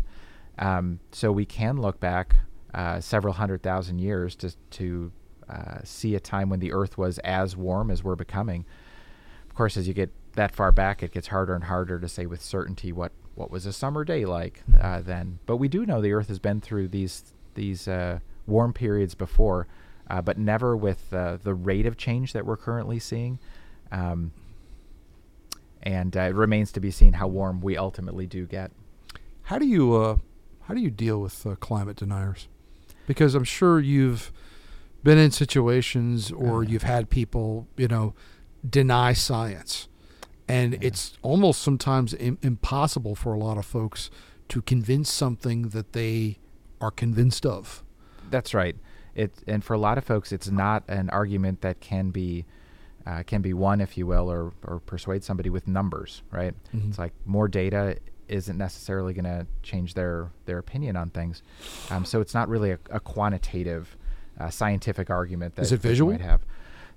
Um, 0.59 1.01
so 1.13 1.31
we 1.31 1.45
can 1.45 1.77
look 1.77 2.01
back 2.01 2.37
uh, 2.73 3.01
several 3.01 3.35
hundred 3.35 3.63
thousand 3.63 3.99
years 4.01 4.35
to 4.37 4.55
to 4.71 5.13
uh, 5.49 5.79
see 5.85 6.15
a 6.15 6.21
time 6.21 6.49
when 6.49 6.61
the 6.61 6.73
Earth 6.73 6.97
was 6.97 7.19
as 7.19 7.57
warm 7.57 7.91
as 7.91 8.03
we're 8.03 8.17
becoming. 8.17 8.65
Of 9.49 9.55
course, 9.55 9.77
as 9.77 9.87
you 9.87 9.95
get 9.95 10.11
that 10.35 10.55
far 10.55 10.73
back, 10.73 11.03
it 11.03 11.13
gets 11.13 11.29
harder 11.29 11.55
and 11.55 11.65
harder 11.65 12.01
to 12.01 12.09
say 12.09 12.27
with 12.27 12.43
certainty 12.43 12.93
what, 12.93 13.13
what 13.35 13.51
was 13.51 13.67
a 13.67 13.73
summer 13.73 14.05
day 14.05 14.25
like 14.25 14.63
uh, 14.81 15.01
then. 15.01 15.39
But 15.47 15.59
we 15.59 15.69
do 15.69 15.87
know 15.87 16.01
the 16.01 16.13
Earth 16.13 16.29
has 16.29 16.39
been 16.39 16.61
through 16.61 16.89
these 16.89 17.35
these 17.55 17.87
uh, 17.87 18.19
warm 18.47 18.73
periods 18.73 19.15
before, 19.15 19.69
uh, 20.11 20.21
but 20.23 20.39
never 20.39 20.77
with 20.77 21.13
uh, 21.13 21.39
the 21.43 21.55
rate 21.55 21.87
of 21.87 21.97
change 21.97 22.33
that 22.33 22.45
we're 22.45 22.57
currently 22.57 22.99
seeing. 22.99 23.39
Um, 23.93 24.33
and 25.83 26.17
uh, 26.17 26.21
it 26.21 26.35
remains 26.35 26.73
to 26.73 26.81
be 26.81 26.91
seen 26.91 27.15
how 27.15 27.29
warm 27.29 27.61
we 27.61 27.77
ultimately 27.77 28.27
do 28.27 28.47
get. 28.47 28.71
How 29.43 29.59
do 29.59 29.67
you 29.67 29.95
uh, 29.95 30.17
how 30.63 30.75
do 30.75 30.81
you 30.81 30.91
deal 30.91 31.21
with 31.21 31.47
uh, 31.47 31.55
climate 31.57 31.97
deniers? 31.97 32.49
Because 33.07 33.35
I'm 33.35 33.45
sure 33.45 33.81
you've 33.81 34.33
been 35.03 35.19
in 35.19 35.31
situations 35.31 36.33
or 36.33 36.59
Uh. 36.59 36.61
you've 36.63 36.85
had 36.85 37.11
people, 37.11 37.69
you 37.77 37.87
know, 37.89 38.15
deny 38.69 39.13
science, 39.13 39.89
and 40.49 40.79
it's 40.83 41.19
almost 41.21 41.61
sometimes 41.61 42.15
Im- 42.15 42.39
impossible 42.41 43.15
for 43.15 43.35
a 43.35 43.39
lot 43.39 43.59
of 43.59 43.67
folks 43.67 44.11
to 44.49 44.63
convince 44.63 45.13
something 45.13 45.69
that 45.71 45.93
they 45.93 46.39
are 46.81 46.91
convinced 46.91 47.45
of. 47.45 47.85
That's 48.31 48.55
right. 48.55 48.77
It 49.15 49.33
and 49.47 49.63
for 49.63 49.75
a 49.75 49.79
lot 49.79 49.99
of 49.99 50.05
folks, 50.05 50.33
it's 50.33 50.51
not 50.51 50.83
an 50.89 51.11
argument 51.11 51.61
that 51.61 51.81
can 51.81 52.11
be 52.11 52.47
uh, 53.07 53.23
can 53.25 53.43
be 53.43 53.53
won, 53.53 53.81
if 53.81 53.97
you 53.99 54.07
will, 54.07 54.31
or 54.31 54.53
or 54.67 54.81
persuade 54.81 55.23
somebody 55.25 55.51
with 55.51 55.67
numbers. 55.69 56.23
Right? 56.31 56.55
Mhm. 56.75 56.89
It's 56.89 56.99
like 56.99 57.13
more 57.25 57.49
data 57.49 57.97
isn't 58.29 58.57
necessarily 58.57 59.13
going 59.13 59.25
to 59.27 59.47
change 59.63 59.93
their 59.95 60.31
their 60.47 60.59
opinion 60.59 60.97
on 60.97 61.11
things. 61.11 61.43
Um, 61.91 62.05
so 62.05 62.21
it's 62.21 62.33
not 62.35 62.49
really 62.49 62.71
a, 62.71 62.79
a 62.91 63.01
quantitative, 63.01 63.97
uh, 64.41 64.49
scientific 64.51 65.11
argument 65.11 65.55
that 65.57 65.63
Is 65.63 65.73
it 65.73 65.81
visual? 65.81 66.13
might 66.13 66.21
have. 66.23 66.41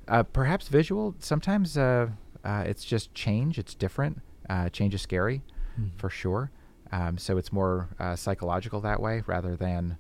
Uh, 0.07 0.23
perhaps 0.23 0.69
visual. 0.69 1.15
Sometimes 1.19 1.77
uh, 1.77 2.07
uh, 2.45 2.63
it's 2.65 2.85
just 2.85 3.13
change. 3.13 3.57
It's 3.59 3.75
different. 3.75 4.21
Uh, 4.49 4.69
change 4.69 4.93
is 4.95 5.01
scary, 5.01 5.41
Hmm. 5.75 5.87
for 5.97 6.09
sure. 6.09 6.49
Um, 6.93 7.17
so 7.17 7.37
it's 7.37 7.51
more 7.51 7.89
uh, 7.99 8.15
psychological 8.15 8.79
that 8.81 9.01
way 9.01 9.21
rather 9.27 9.57
than 9.57 9.97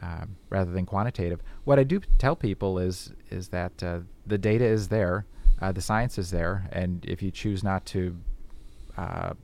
um, 0.00 0.36
rather 0.48 0.70
than 0.70 0.86
quantitative. 0.86 1.40
What 1.64 1.80
I 1.80 1.82
do 1.82 1.98
tell 2.18 2.36
people 2.36 2.78
is 2.78 3.12
is 3.30 3.48
that 3.48 3.82
uh, 3.82 4.00
the 4.24 4.38
data 4.38 4.64
is 4.64 4.86
there, 4.88 5.26
uh, 5.60 5.72
the 5.72 5.80
science 5.80 6.18
is 6.18 6.30
there, 6.30 6.68
and 6.72 7.04
if 7.04 7.22
you 7.22 7.30
choose 7.30 7.62
not 7.62 7.84
to 7.86 8.16
uh, 8.96 9.34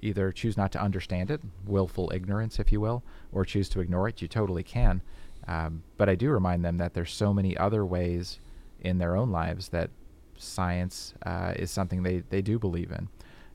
either 0.00 0.32
choose 0.32 0.56
not 0.56 0.72
to 0.72 0.82
understand 0.82 1.30
it, 1.30 1.40
willful 1.66 2.10
ignorance, 2.14 2.58
if 2.58 2.72
you 2.72 2.80
will, 2.80 3.02
or 3.30 3.44
choose 3.44 3.68
to 3.70 3.80
ignore 3.80 4.08
it, 4.08 4.20
you 4.20 4.28
totally 4.28 4.62
can. 4.62 5.00
Um, 5.46 5.82
but 5.96 6.08
I 6.08 6.14
do 6.14 6.30
remind 6.30 6.64
them 6.64 6.78
that 6.78 6.94
there's 6.94 7.12
so 7.12 7.32
many 7.32 7.56
other 7.56 7.84
ways 7.84 8.38
in 8.80 8.98
their 8.98 9.16
own 9.16 9.30
lives 9.30 9.68
that 9.68 9.90
science 10.36 11.14
uh, 11.24 11.54
is 11.56 11.70
something 11.70 12.02
they, 12.02 12.22
they 12.30 12.42
do 12.42 12.58
believe 12.58 12.90
in. 12.90 13.08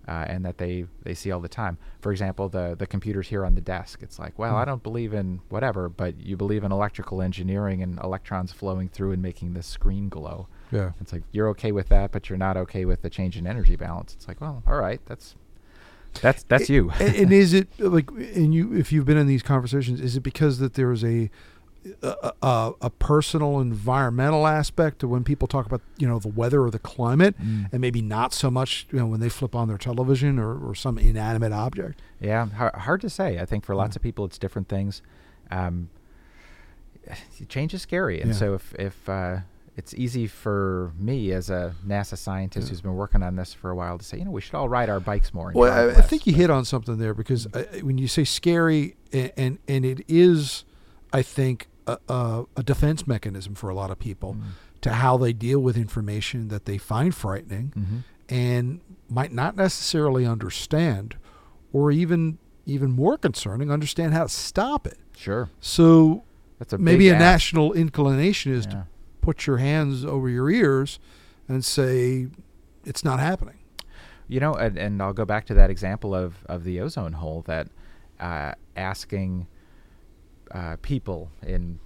Uh, 0.08 0.24
and 0.30 0.46
that 0.46 0.58
they, 0.58 0.86
they 1.04 1.13
see 1.13 1.34
all 1.34 1.42
the 1.42 1.50
time. 1.50 1.77
For 2.00 2.13
example, 2.13 2.48
the, 2.48 2.77
the 2.80 2.88
computers 2.88 3.27
here 3.27 3.46
on 3.46 3.56
the 3.56 3.62
desk. 3.62 4.00
It's 4.01 4.18
like, 4.18 4.39
well, 4.39 4.56
I 4.56 4.63
don't 4.63 4.82
believe 4.82 5.13
in 5.13 5.42
whatever, 5.50 5.89
but 5.89 6.18
you 6.18 6.38
believe 6.38 6.63
in 6.63 6.72
electrical 6.72 7.22
engineering 7.22 7.84
and 7.84 8.00
electrons 8.00 8.54
flowing 8.54 8.88
through 8.88 9.12
and 9.12 9.22
making 9.22 9.54
the 9.54 9.62
screen 9.62 10.08
glow. 10.08 10.48
Yeah. 10.71 10.91
It's 11.01 11.13
like 11.13 11.24
you're 11.31 11.47
okay 11.50 11.71
with 11.71 11.89
that, 11.89 12.12
but 12.12 12.29
you're 12.29 12.38
not 12.38 12.57
okay 12.57 12.86
with 12.86 13.01
the 13.01 13.09
change 13.09 13.38
in 13.38 13.47
energy 13.47 13.75
balance. 13.75 14.13
It's 14.15 14.27
like, 14.27 14.41
well, 14.41 14.63
all 14.67 14.77
right, 14.77 15.00
that's 15.05 15.36
that's 16.21 16.43
that's 16.43 16.69
you. 16.69 16.89
and, 17.00 17.15
and 17.15 17.31
is 17.33 17.53
it 17.53 17.67
like 17.79 18.09
and 18.12 18.53
you 18.53 18.74
if 18.75 18.91
you've 18.91 19.05
been 19.05 19.17
in 19.17 19.27
these 19.27 19.43
conversations 19.43 20.01
is 20.01 20.15
it 20.17 20.21
because 20.21 20.57
that 20.59 20.74
there 20.74 20.91
is 20.91 21.03
a 21.03 21.29
a, 22.01 22.33
a, 22.41 22.71
a 22.81 22.89
personal 22.89 23.59
environmental 23.62 24.45
aspect 24.47 25.00
to 25.00 25.07
when 25.07 25.24
people 25.24 25.47
talk 25.47 25.65
about 25.65 25.79
you 25.97 26.07
know 26.07 26.19
the 26.19 26.27
weather 26.27 26.62
or 26.63 26.69
the 26.71 26.79
climate 26.79 27.36
Mm. 27.41 27.71
and 27.71 27.79
maybe 27.79 28.01
not 28.01 28.33
so 28.33 28.50
much 28.51 28.88
you 28.91 29.00
know 29.00 29.05
when 29.05 29.19
they 29.21 29.29
flip 29.29 29.55
on 29.55 29.67
their 29.69 29.77
television 29.77 30.38
or, 30.39 30.57
or 30.57 30.75
some 30.75 30.97
inanimate 30.97 31.53
object 31.53 32.01
Yeah, 32.19 32.47
hard, 32.50 32.75
hard 32.75 33.01
to 33.01 33.09
say. 33.09 33.39
I 33.39 33.45
think 33.45 33.63
for 33.63 33.74
lots 33.75 33.95
Yeah. 33.95 34.00
of 34.00 34.03
people, 34.03 34.25
it's 34.25 34.38
different 34.39 34.67
things. 34.67 35.01
Um, 35.51 35.89
change 37.47 37.74
is 37.74 37.81
scary, 37.81 38.19
and 38.21 38.31
Yeah. 38.31 38.38
so 38.38 38.53
if 38.55 38.74
if 38.75 39.07
uh, 39.07 39.39
it's 39.77 39.93
easy 39.93 40.25
for 40.27 40.91
me 40.98 41.31
as 41.31 41.50
a 41.50 41.74
NASA 41.86 42.17
scientist 42.17 42.65
Yeah. 42.67 42.69
who's 42.72 42.81
been 42.81 42.96
working 42.96 43.22
on 43.24 43.36
this 43.36 43.53
for 43.53 43.69
a 43.69 43.75
while 43.75 43.98
to 44.00 44.03
say, 44.03 44.17
you 44.17 44.25
know, 44.25 44.31
we 44.31 44.41
should 44.41 44.55
all 44.55 44.67
ride 44.67 44.89
our 44.89 45.00
bikes 45.00 45.34
more. 45.34 45.51
well 45.55 45.72
I, 45.72 46.00
I 46.00 46.01
think 46.01 46.25
you 46.27 46.34
hit 46.34 46.50
on 46.50 46.65
something 46.65 46.98
there 46.98 47.13
because 47.13 47.46
uh, 47.53 47.63
when 47.84 47.98
you 47.98 48.07
say 48.07 48.24
scary 48.24 48.96
and 49.13 49.31
and, 49.38 49.60
and 49.67 49.86
it 49.86 50.01
is 50.07 50.65
i 51.13 51.22
think 51.22 51.67
a, 51.86 51.98
a, 52.10 52.43
a 52.57 52.63
defense 52.63 53.07
mechanism 53.07 53.53
for 53.55 53.69
a 53.69 53.75
lot 53.75 53.89
of 53.91 53.98
people 54.00 54.34
Mm. 54.34 54.41
to 54.81 54.93
how 54.93 55.15
they 55.17 55.31
deal 55.34 55.60
with 55.60 55.77
information 55.77 56.48
that 56.50 56.65
they 56.65 56.77
find 56.77 57.13
frightening 57.15 57.72
Mhm. 57.77 58.03
and 58.29 58.81
might 59.10 59.31
not 59.31 59.55
necessarily 59.55 60.25
understand 60.25 61.15
or 61.72 61.91
even 61.91 62.38
even 62.65 62.91
more 62.91 63.17
concerning 63.17 63.72
understand 63.72 64.13
how 64.13 64.24
to 64.24 64.29
stop 64.29 64.86
it 64.88 64.98
Sure, 65.15 65.50
so 65.62 66.24
that's 66.60 66.74
a 66.74 66.77
maybe 66.77 67.07
a 67.10 67.13
ask. 67.13 67.19
national 67.19 67.74
inclination 67.74 68.51
is 68.53 68.65
Yeah. 68.65 68.72
to 68.72 68.88
put 69.27 69.46
your 69.46 69.57
hands 69.57 70.05
over 70.05 70.29
your 70.29 70.50
ears 70.50 71.00
and 71.50 71.65
say 71.65 72.27
it's 72.86 73.03
not 73.03 73.19
happening 73.19 73.60
You 74.29 74.39
know, 74.39 74.53
and, 74.53 74.77
and 74.77 75.01
I'll 75.01 75.12
go 75.12 75.25
back 75.25 75.46
to 75.48 75.53
that 75.55 75.69
example 75.69 76.15
of, 76.15 76.46
of 76.46 76.63
the 76.63 76.79
ozone 76.79 77.12
hole 77.12 77.43
that 77.46 77.67
uh, 78.22 78.53
asking 78.77 79.48
uh, 80.51 80.77
people 80.81 81.29
in, 81.46 81.77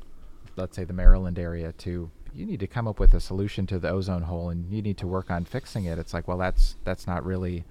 let's 0.56 0.76
say, 0.76 0.84
the 0.84 0.94
Maryland 0.94 1.40
area 1.40 1.72
to 1.80 2.12
you 2.32 2.46
need 2.46 2.60
to 2.60 2.68
come 2.68 2.88
up 2.88 3.00
with 3.00 3.16
a 3.16 3.20
solution 3.20 3.66
to 3.66 3.80
the 3.80 3.90
ozone 3.90 4.22
hole 4.22 4.52
and 4.52 4.72
you 4.72 4.84
need 4.84 5.00
to 5.00 5.08
work 5.08 5.32
on 5.32 5.44
fixing 5.44 5.86
it. 5.86 5.98
It's 5.98 6.14
like, 6.14 6.28
well, 6.28 6.38
that's 6.38 6.76
that's 6.84 7.08
not 7.08 7.26
really 7.26 7.66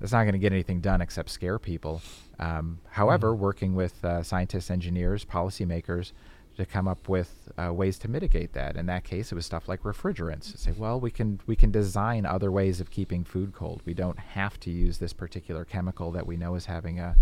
that's 0.00 0.12
not 0.12 0.24
going 0.24 0.34
to 0.34 0.38
get 0.38 0.52
anything 0.52 0.82
done 0.82 1.00
except 1.00 1.30
scare 1.30 1.58
people. 1.58 2.02
Um, 2.38 2.80
however, 2.90 3.34
working 3.34 3.74
with 3.74 4.04
uh, 4.04 4.22
scientists, 4.22 4.70
engineers, 4.70 5.24
policymakers 5.24 6.12
to 6.56 6.66
come 6.66 6.86
up 6.86 7.08
with 7.08 7.48
uh, 7.56 7.72
ways 7.72 7.98
to 8.00 8.08
mitigate 8.08 8.52
that. 8.52 8.76
In 8.76 8.86
that 8.86 9.04
case, 9.04 9.32
it 9.32 9.34
was 9.34 9.46
stuff 9.46 9.68
like 9.68 9.82
refrigerants. 9.82 10.56
Say, 10.58 10.72
well, 10.76 11.00
we 11.00 11.10
can 11.10 11.40
we 11.46 11.56
can 11.56 11.70
design 11.70 12.26
other 12.26 12.50
ways 12.52 12.80
of 12.80 12.90
keeping 12.90 13.24
food 13.24 13.52
cold. 13.54 13.82
We 13.86 13.94
don't 13.94 14.18
have 14.18 14.60
to 14.60 14.70
use 14.70 14.98
this 14.98 15.12
particular 15.12 15.64
chemical 15.64 16.10
that 16.12 16.26
we 16.26 16.36
know 16.36 16.54
is 16.54 16.66
having 16.66 17.00
a, 17.00 17.16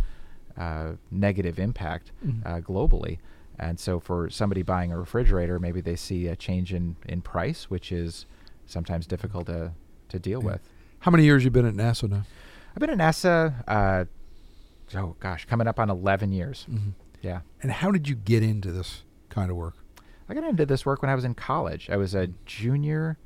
uh 0.58 0.92
negative 1.10 1.58
impact 1.60 2.10
Mhm. 2.26 2.42
uh, 2.44 2.60
globally. 2.60 3.18
And 3.58 3.78
so, 3.78 4.00
for 4.00 4.30
somebody 4.30 4.62
buying 4.62 4.90
a 4.90 4.98
refrigerator, 4.98 5.58
maybe 5.58 5.80
they 5.80 5.94
see 5.96 6.26
a 6.26 6.34
change 6.34 6.72
in, 6.72 6.96
in 7.06 7.20
price, 7.20 7.68
which 7.70 7.92
is 7.92 8.24
sometimes 8.66 9.06
difficult 9.06 9.46
to, 9.46 9.72
to 10.08 10.18
deal 10.18 10.40
Yeah. 10.42 10.52
with. 10.52 10.68
how 11.00 11.10
many 11.10 11.24
years 11.24 11.44
you 11.44 11.50
been 11.50 11.66
at 11.66 11.74
nasa 11.74 12.08
now 12.10 12.24
I've 12.74 12.80
been 12.80 12.90
at 12.90 12.98
NASA, 12.98 13.64
uh, 13.68 14.04
oh 14.96 15.14
gosh, 15.20 15.44
coming 15.46 15.66
up 15.66 15.78
on 15.78 15.88
11 15.90 16.32
years. 16.32 16.66
mm-hmm. 16.70 16.90
Yeah. 17.22 17.40
and 17.62 17.70
how 17.70 17.90
did 17.90 18.08
you 18.08 18.14
get 18.16 18.42
into 18.42 18.72
this 18.72 19.04
kind 19.30 19.50
of 19.50 19.56
work 19.56 19.74
I 20.28 20.34
got 20.34 20.44
into 20.44 20.64
this 20.66 20.86
work 20.86 21.02
when 21.02 21.10
I 21.10 21.16
was 21.16 21.24
in 21.24 21.34
college. 21.34 21.90
I 21.90 21.96
was 21.96 22.14
a 22.14 22.28
junior 22.46 23.18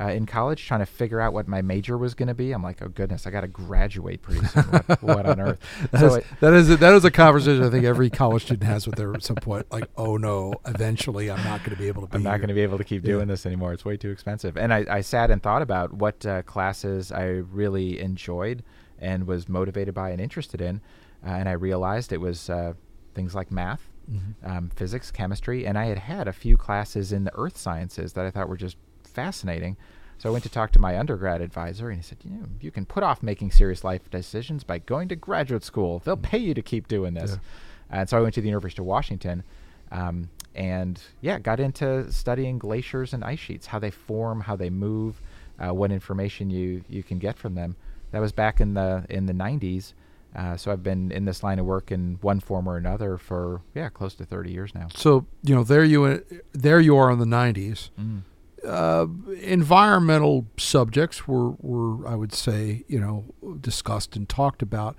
uh, 0.00 0.04
in 0.10 0.26
college 0.26 0.64
trying 0.64 0.78
to 0.78 0.86
figure 0.86 1.20
out 1.20 1.32
what 1.32 1.48
my 1.48 1.60
major 1.60 1.98
was 1.98 2.14
going 2.14 2.28
to 2.28 2.34
be. 2.34 2.52
I'm 2.52 2.62
like, 2.62 2.80
oh 2.82 2.88
goodness, 2.88 3.26
I 3.26 3.30
got 3.30 3.40
to 3.40 3.48
graduate 3.48 4.22
pretty 4.22 4.46
soon. 4.46 4.62
what, 4.64 5.02
what 5.02 5.26
on 5.26 5.40
earth? 5.40 5.58
That 5.90 5.98
So 6.00 6.06
is, 6.06 6.16
it- 6.18 6.24
that 6.40 6.52
is 6.54 6.70
a, 6.70 6.76
that 6.76 6.94
is 6.94 7.04
a 7.04 7.10
conversation 7.10 7.64
I 7.64 7.68
think 7.70 7.84
every 7.84 8.10
college 8.10 8.44
student 8.44 8.62
has 8.70 8.86
with 8.86 8.94
their 8.94 9.12
at 9.12 9.24
some 9.24 9.34
point. 9.36 9.66
Like, 9.72 9.90
oh 9.96 10.16
no, 10.16 10.54
eventually 10.66 11.32
I'm 11.32 11.42
not 11.42 11.60
going 11.64 11.70
to 11.72 11.76
be 11.76 11.88
able 11.88 12.02
to 12.02 12.08
be. 12.08 12.14
I'm 12.14 12.22
not 12.22 12.36
going 12.36 12.48
to 12.48 12.54
be 12.54 12.60
able 12.62 12.78
to 12.78 12.84
keep 12.84 13.02
Yeah. 13.04 13.14
doing 13.14 13.26
this 13.26 13.44
anymore. 13.44 13.72
It's 13.72 13.84
way 13.84 13.96
too 13.96 14.10
expensive. 14.10 14.56
And 14.56 14.72
I, 14.72 14.86
I 14.88 15.00
sat 15.00 15.32
and 15.32 15.42
thought 15.42 15.62
about 15.62 15.92
what 15.92 16.24
uh, 16.24 16.42
classes 16.42 17.10
I 17.10 17.24
really 17.26 17.98
enjoyed 18.00 18.62
and 19.00 19.26
was 19.26 19.48
motivated 19.48 19.94
by 19.94 20.10
and 20.10 20.20
interested 20.20 20.60
in. 20.60 20.80
Uh, 21.26 21.30
and 21.30 21.48
I 21.48 21.52
realized 21.52 22.12
it 22.12 22.20
was 22.20 22.48
uh, 22.48 22.74
things 23.14 23.34
like 23.34 23.50
math, 23.50 23.88
Mhm. 24.10 24.34
um, 24.44 24.68
physics, 24.70 25.10
chemistry, 25.10 25.66
and 25.66 25.78
I 25.78 25.86
had 25.86 25.98
had 25.98 26.28
a 26.28 26.32
few 26.32 26.56
classes 26.56 27.12
in 27.12 27.24
the 27.24 27.32
earth 27.34 27.56
sciences 27.56 28.12
that 28.14 28.24
I 28.26 28.30
thought 28.30 28.48
were 28.48 28.56
just 28.56 28.76
fascinating. 29.04 29.76
So 30.18 30.28
I 30.28 30.32
went 30.32 30.44
to 30.44 30.50
talk 30.50 30.70
to 30.72 30.78
my 30.78 30.98
undergrad 30.98 31.40
advisor, 31.40 31.88
and 31.88 31.98
he 31.98 32.02
said, 32.02 32.18
"You 32.24 32.30
know, 32.30 32.46
you 32.60 32.70
can 32.70 32.84
put 32.86 33.02
off 33.02 33.22
making 33.22 33.50
serious 33.50 33.82
life 33.84 34.08
decisions 34.10 34.62
by 34.64 34.78
going 34.78 35.08
to 35.08 35.16
graduate 35.16 35.64
school. 35.64 36.00
They'll 36.00 36.16
pay 36.16 36.38
you 36.38 36.54
to 36.54 36.62
keep 36.62 36.86
doing 36.88 37.14
this." 37.14 37.32
Yeah. 37.32 38.00
And 38.00 38.08
so 38.08 38.18
I 38.18 38.20
went 38.20 38.34
to 38.34 38.40
the 38.40 38.48
University 38.48 38.80
of 38.82 38.86
Washington, 38.86 39.42
um, 39.90 40.28
and 40.54 41.00
yeah, 41.20 41.38
got 41.38 41.60
into 41.60 42.10
studying 42.12 42.58
glaciers 42.58 43.12
and 43.12 43.24
ice 43.24 43.38
sheets, 43.40 43.66
how 43.66 43.78
they 43.78 43.90
form, 43.90 44.42
how 44.42 44.56
they 44.56 44.70
move, 44.70 45.20
uh, 45.58 45.72
what 45.74 45.90
information 45.92 46.50
you 46.50 46.84
you 46.88 47.02
can 47.02 47.18
get 47.18 47.36
from 47.36 47.54
them. 47.54 47.76
That 48.12 48.20
was 48.20 48.32
back 48.32 48.60
in 48.60 48.74
the 48.74 49.04
in 49.08 49.26
the 49.26 49.32
90s. 49.34 49.92
Uh, 50.34 50.56
so 50.56 50.72
I've 50.72 50.82
been 50.82 51.12
in 51.12 51.26
this 51.26 51.42
line 51.42 51.58
of 51.58 51.66
work 51.66 51.92
in 51.92 52.18
one 52.22 52.40
form 52.40 52.66
or 52.68 52.76
another 52.76 53.18
for 53.18 53.60
yeah 53.74 53.88
close 53.90 54.14
to 54.14 54.24
30 54.24 54.50
years 54.50 54.74
now. 54.74 54.88
So 54.94 55.26
you 55.42 55.54
know, 55.54 55.62
there 55.64 55.84
you 55.84 56.24
there 56.52 56.80
you 56.80 56.96
are 56.96 57.10
in 57.10 57.18
the 57.18 57.26
'90s. 57.26 57.90
Mm. 58.00 58.22
Uh, 58.66 59.06
environmental 59.40 60.46
subjects 60.56 61.26
were 61.26 61.50
were 61.60 62.06
I 62.06 62.14
would 62.14 62.32
say 62.32 62.84
you 62.88 63.00
know 63.00 63.24
discussed 63.60 64.16
and 64.16 64.28
talked 64.28 64.62
about, 64.62 64.96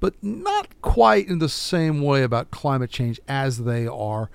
but 0.00 0.14
not 0.22 0.68
quite 0.82 1.28
in 1.28 1.38
the 1.38 1.48
same 1.48 2.00
way 2.02 2.22
about 2.22 2.50
climate 2.50 2.90
change 2.90 3.20
as 3.28 3.64
they 3.64 3.86
are 3.86 4.30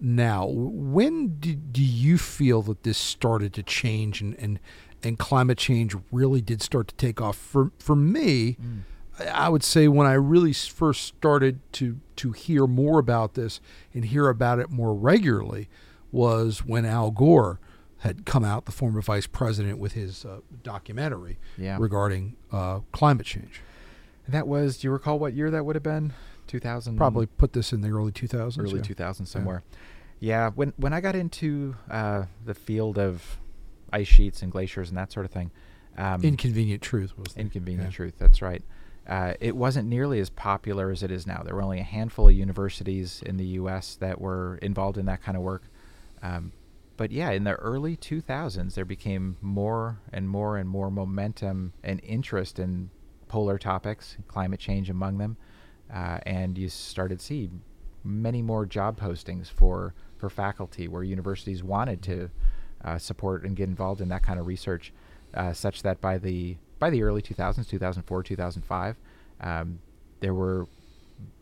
now. 0.00 0.46
When 0.48 1.38
did, 1.38 1.72
do 1.72 1.82
you 1.82 2.18
feel 2.18 2.62
that 2.62 2.82
this 2.82 2.98
started 2.98 3.52
to 3.54 3.62
change 3.62 4.20
and, 4.20 4.34
and 4.38 4.58
and 5.02 5.18
climate 5.18 5.58
change 5.58 5.94
really 6.10 6.40
did 6.40 6.62
start 6.62 6.88
to 6.88 6.94
take 6.96 7.20
off? 7.20 7.36
For 7.36 7.70
for 7.78 7.94
me, 7.94 8.56
Mm. 8.60 8.80
I 9.32 9.48
would 9.48 9.62
say 9.62 9.86
when 9.88 10.06
I 10.06 10.14
really 10.14 10.52
first 10.52 11.04
started 11.04 11.60
to 11.74 12.00
to 12.16 12.32
hear 12.32 12.66
more 12.66 12.98
about 12.98 13.34
this 13.34 13.60
and 13.92 14.04
hear 14.04 14.28
about 14.28 14.58
it 14.58 14.70
more 14.70 14.94
regularly 14.94 15.68
was 16.12 16.64
when 16.64 16.84
Al 16.84 17.10
Gore 17.10 17.58
had 17.98 18.24
come 18.26 18.44
out, 18.44 18.66
the 18.66 18.72
former 18.72 19.00
vice 19.00 19.26
president, 19.26 19.78
with 19.78 19.92
his 19.92 20.24
uh, 20.24 20.40
documentary 20.62 21.38
Yeah. 21.56 21.78
regarding 21.80 22.36
uh, 22.52 22.80
climate 22.92 23.26
change. 23.26 23.62
And 24.26 24.34
That 24.34 24.46
was. 24.46 24.78
Do 24.78 24.88
you 24.88 24.92
recall 24.92 25.18
what 25.18 25.32
year 25.34 25.50
that 25.50 25.64
would 25.64 25.74
have 25.76 25.82
been? 25.82 26.12
2000. 26.46 26.96
Probably 26.96 27.26
put 27.26 27.52
this 27.54 27.72
in 27.72 27.80
the 27.80 27.88
early 27.88 28.12
2000s. 28.12 28.58
early 28.58 28.76
yeah. 28.76 28.82
2000 28.82 29.26
somewhere. 29.26 29.62
Yeah, 30.20 30.50
when 30.50 30.72
when 30.76 30.92
I 30.92 31.00
got 31.00 31.16
into 31.16 31.76
uh, 31.90 32.24
the 32.44 32.54
field 32.54 32.98
of 32.98 33.38
ice 33.92 34.06
sheets 34.06 34.42
and 34.42 34.50
glaciers 34.52 34.88
and 34.88 34.98
that 34.98 35.12
sort 35.12 35.26
of 35.26 35.32
thing, 35.32 35.50
um, 35.96 36.22
Inconvenient 36.22 36.82
truth 36.82 37.16
was 37.18 37.36
Inconvenient 37.36 37.90
yeah. 37.90 37.96
Truth. 37.96 38.14
That's 38.18 38.40
right. 38.42 38.62
Uh, 39.06 39.34
it 39.40 39.54
wasn't 39.54 39.86
nearly 39.86 40.18
as 40.18 40.30
popular 40.30 40.90
as 40.90 41.02
it 41.02 41.10
is 41.10 41.26
now. 41.26 41.42
There 41.44 41.54
were 41.54 41.62
only 41.62 41.80
a 41.80 41.84
handful 41.84 42.28
of 42.28 42.34
universities 42.34 43.22
in 43.24 43.36
the 43.36 43.44
U.S. 43.58 43.96
that 43.96 44.20
were 44.20 44.56
involved 44.62 44.96
in 44.96 45.06
that 45.06 45.22
kind 45.22 45.36
of 45.36 45.42
work. 45.42 45.64
Um, 46.22 46.52
but 46.96 47.10
yeah, 47.10 47.30
in 47.30 47.44
the 47.44 47.54
early 47.54 47.96
2000s, 47.96 48.74
there 48.74 48.84
became 48.84 49.36
more 49.42 49.98
and 50.12 50.28
more 50.28 50.56
and 50.56 50.68
more 50.68 50.90
momentum 50.90 51.72
and 51.82 52.00
interest 52.02 52.58
in 52.58 52.90
polar 53.28 53.58
topics, 53.58 54.16
climate 54.28 54.60
change 54.60 54.88
among 54.88 55.18
them, 55.18 55.36
uh, 55.92 56.18
and 56.24 56.56
you 56.56 56.68
started 56.68 57.18
to 57.18 57.24
see 57.24 57.50
many 58.04 58.42
more 58.42 58.64
job 58.66 58.98
postings 58.98 59.50
for 59.50 59.94
for 60.16 60.30
faculty 60.30 60.88
where 60.88 61.02
universities 61.02 61.62
wanted 61.62 62.00
to 62.02 62.30
uh, 62.84 62.96
support 62.96 63.44
and 63.44 63.56
get 63.56 63.68
involved 63.68 64.00
in 64.00 64.08
that 64.08 64.22
kind 64.22 64.38
of 64.38 64.46
research. 64.46 64.92
uh, 65.34 65.52
such 65.52 65.82
that 65.82 66.00
by 66.00 66.18
the 66.18 66.56
by 66.84 66.90
the 66.90 67.02
early 67.02 67.22
2000s, 67.22 67.66
2004, 67.66 68.22
2005, 68.22 68.96
um, 69.40 69.78
there 70.20 70.34
were 70.34 70.66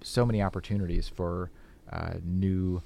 so 0.00 0.24
many 0.24 0.40
opportunities 0.40 1.08
for 1.08 1.50
uh, 1.90 2.12
new 2.24 2.80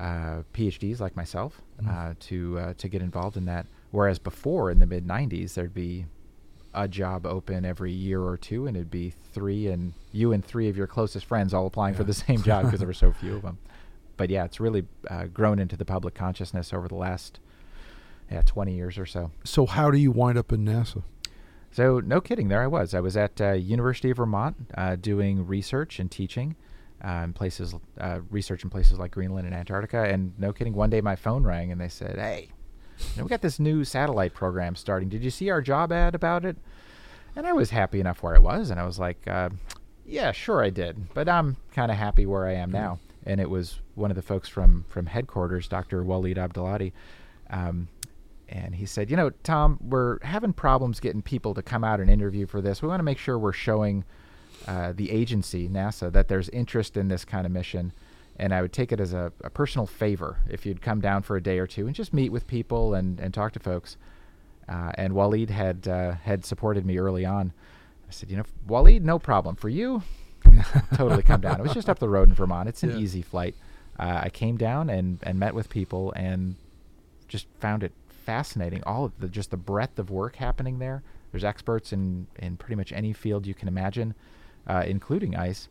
uh, 0.00 0.44
PhDs 0.54 0.98
like 0.98 1.14
myself 1.14 1.60
uh, 1.86 2.14
to 2.20 2.58
uh, 2.58 2.74
to 2.78 2.88
get 2.88 3.02
involved 3.02 3.36
in 3.36 3.44
that. 3.44 3.66
Whereas 3.90 4.18
before, 4.18 4.70
in 4.70 4.78
the 4.78 4.86
mid 4.86 5.06
'90s, 5.06 5.52
there'd 5.52 5.74
be 5.74 6.06
a 6.72 6.88
job 6.88 7.26
open 7.26 7.66
every 7.66 7.92
year 7.92 8.22
or 8.22 8.38
two, 8.38 8.66
and 8.66 8.78
it'd 8.78 8.90
be 8.90 9.12
three 9.34 9.66
and 9.66 9.92
you 10.10 10.32
and 10.32 10.42
three 10.42 10.70
of 10.70 10.78
your 10.78 10.86
closest 10.86 11.26
friends 11.26 11.52
all 11.52 11.66
applying 11.66 11.94
for 11.94 12.04
the 12.04 12.14
same 12.14 12.42
job 12.42 12.64
because 12.64 12.80
there 12.80 12.88
were 12.88 12.94
so 12.94 13.12
few 13.12 13.36
of 13.36 13.42
them. 13.48 13.58
But 14.16 14.30
yeah, 14.30 14.46
it's 14.46 14.58
really 14.58 14.86
uh, 15.10 15.26
grown 15.26 15.58
into 15.58 15.76
the 15.76 15.84
public 15.84 16.14
consciousness 16.14 16.72
over 16.72 16.88
the 16.88 16.94
last 16.94 17.40
yeah 18.30 18.40
20 18.40 18.74
years 18.74 18.96
or 18.96 19.04
so. 19.04 19.32
So 19.44 19.66
how 19.66 19.90
do 19.90 19.98
you 19.98 20.10
wind 20.10 20.38
up 20.38 20.50
in 20.50 20.64
NASA? 20.64 21.02
So 21.74 21.98
no 21.98 22.20
kidding, 22.20 22.46
there 22.46 22.62
I 22.62 22.68
was. 22.68 22.94
I 22.94 23.00
was 23.00 23.16
at 23.16 23.40
uh, 23.40 23.50
University 23.54 24.08
of 24.10 24.18
Vermont 24.18 24.54
uh, 24.76 24.94
doing 24.94 25.44
research 25.44 25.98
and 25.98 26.08
teaching 26.08 26.54
uh, 27.04 27.22
in 27.24 27.32
places, 27.32 27.74
uh, 27.98 28.20
research 28.30 28.62
in 28.62 28.70
places 28.70 29.00
like 29.00 29.10
Greenland 29.10 29.48
and 29.48 29.56
Antarctica. 29.56 30.04
And 30.04 30.38
no 30.38 30.52
kidding, 30.52 30.74
one 30.74 30.88
day 30.88 31.00
my 31.00 31.16
phone 31.16 31.42
rang 31.42 31.72
and 31.72 31.80
they 31.80 31.88
said, 31.88 32.16
"Hey, 32.16 32.50
you 32.98 33.06
know, 33.16 33.24
we 33.24 33.28
got 33.28 33.42
this 33.42 33.58
new 33.58 33.82
satellite 33.82 34.34
program 34.34 34.76
starting. 34.76 35.08
Did 35.08 35.24
you 35.24 35.30
see 35.30 35.50
our 35.50 35.60
job 35.60 35.90
ad 35.90 36.14
about 36.14 36.44
it?" 36.44 36.56
And 37.34 37.44
I 37.44 37.52
was 37.52 37.70
happy 37.70 37.98
enough 37.98 38.22
where 38.22 38.36
I 38.36 38.38
was, 38.38 38.70
and 38.70 38.78
I 38.78 38.86
was 38.86 39.00
like, 39.00 39.26
uh, 39.26 39.50
"Yeah, 40.06 40.30
sure, 40.30 40.62
I 40.62 40.70
did." 40.70 41.12
But 41.12 41.28
I'm 41.28 41.56
kind 41.72 41.90
of 41.90 41.98
happy 41.98 42.24
where 42.24 42.46
I 42.46 42.52
am 42.52 42.70
now. 42.70 43.00
And 43.26 43.40
it 43.40 43.50
was 43.50 43.80
one 43.96 44.12
of 44.12 44.14
the 44.14 44.22
folks 44.22 44.48
from 44.48 44.84
from 44.88 45.06
headquarters, 45.06 45.66
Dr. 45.66 46.04
Waleed 46.04 46.36
Abdalati. 46.36 46.92
Um, 47.50 47.88
and 48.48 48.74
he 48.74 48.86
said, 48.86 49.10
"You 49.10 49.16
know, 49.16 49.30
Tom, 49.42 49.78
we're 49.80 50.18
having 50.22 50.52
problems 50.52 51.00
getting 51.00 51.22
people 51.22 51.54
to 51.54 51.62
come 51.62 51.84
out 51.84 52.00
and 52.00 52.10
interview 52.10 52.46
for 52.46 52.60
this. 52.60 52.82
We 52.82 52.88
want 52.88 53.00
to 53.00 53.04
make 53.04 53.18
sure 53.18 53.38
we're 53.38 53.52
showing 53.52 54.04
uh, 54.66 54.92
the 54.94 55.10
agency, 55.10 55.68
NASA, 55.68 56.12
that 56.12 56.28
there's 56.28 56.48
interest 56.50 56.96
in 56.96 57.08
this 57.08 57.24
kind 57.24 57.46
of 57.46 57.52
mission. 57.52 57.92
And 58.36 58.52
I 58.52 58.62
would 58.62 58.72
take 58.72 58.90
it 58.90 58.98
as 58.98 59.12
a, 59.12 59.32
a, 59.44 59.50
personal 59.50 59.86
favor 59.86 60.38
if 60.48 60.66
you'd 60.66 60.82
come 60.82 61.00
down 61.00 61.22
for 61.22 61.36
a 61.36 61.42
day 61.42 61.60
or 61.60 61.68
two 61.68 61.86
and 61.86 61.94
just 61.94 62.12
meet 62.12 62.30
with 62.30 62.48
people 62.48 62.94
and, 62.94 63.20
and 63.20 63.32
talk 63.32 63.52
to 63.52 63.60
folks." 63.60 63.96
Uh, 64.68 64.92
and 64.94 65.12
Waleed 65.12 65.50
had 65.50 65.86
uh, 65.86 66.12
had 66.12 66.44
supported 66.44 66.86
me 66.86 66.98
early 66.98 67.24
on. 67.24 67.52
I 68.08 68.12
said, 68.12 68.30
"You 68.30 68.38
know, 68.38 68.44
Waleed, 68.66 69.02
no 69.02 69.18
problem 69.18 69.56
for 69.56 69.68
you. 69.68 70.02
totally 70.94 71.22
come 71.22 71.40
down. 71.40 71.58
It 71.58 71.62
was 71.62 71.74
just 71.74 71.88
up 71.88 71.98
the 71.98 72.08
road 72.08 72.28
in 72.28 72.34
Vermont. 72.34 72.68
It's 72.68 72.82
an 72.82 72.90
Yeah. 72.90 72.98
easy 72.98 73.22
flight. 73.22 73.54
Uh, 73.98 74.20
I 74.24 74.28
came 74.28 74.56
down 74.56 74.90
and, 74.90 75.18
and 75.22 75.38
met 75.38 75.54
with 75.54 75.68
people 75.68 76.12
and 76.12 76.56
just 77.28 77.46
found 77.60 77.82
it 77.82 77.92
fascinating. 78.24 78.82
All 78.84 79.04
of 79.04 79.12
the 79.18 79.28
just 79.28 79.50
the 79.50 79.56
breadth 79.56 79.98
of 79.98 80.10
work 80.10 80.36
happening 80.36 80.78
there. 80.78 81.02
There's 81.30 81.44
experts 81.44 81.92
in 81.92 82.26
in 82.38 82.56
pretty 82.56 82.76
much 82.76 82.92
any 82.92 83.12
field 83.12 83.46
you 83.46 83.54
can 83.54 83.68
imagine, 83.68 84.14
uh, 84.66 84.84
including 84.86 85.36
ice. 85.36 85.68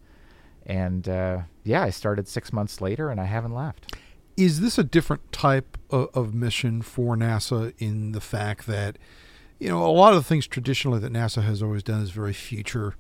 And 0.65 1.09
uh, 1.09 1.41
yeah, 1.63 1.83
I 1.83 1.89
started 1.89 2.27
six 2.27 2.53
months 2.53 2.79
later, 2.81 3.09
and 3.09 3.19
I 3.19 3.25
haven't 3.25 3.53
left. 3.53 3.95
Is 4.35 4.61
this 4.61 4.77
a 4.77 4.83
different 4.83 5.31
type 5.31 5.77
of, 5.89 6.09
of 6.13 6.33
mission 6.33 6.81
for 6.81 7.15
NASA 7.15 7.73
in 7.77 8.13
the 8.13 8.21
fact 8.21 8.65
that, 8.67 8.97
you 9.59 9.69
know, 9.69 9.85
a 9.85 9.91
lot 9.91 10.13
of 10.13 10.19
the 10.19 10.23
things 10.23 10.47
traditionally 10.47 10.99
that 10.99 11.11
NASA 11.11 11.43
has 11.43 11.61
always 11.61 11.83
done 11.83 12.01
is 12.01 12.09
very 12.11 12.33
future, 12.33 12.95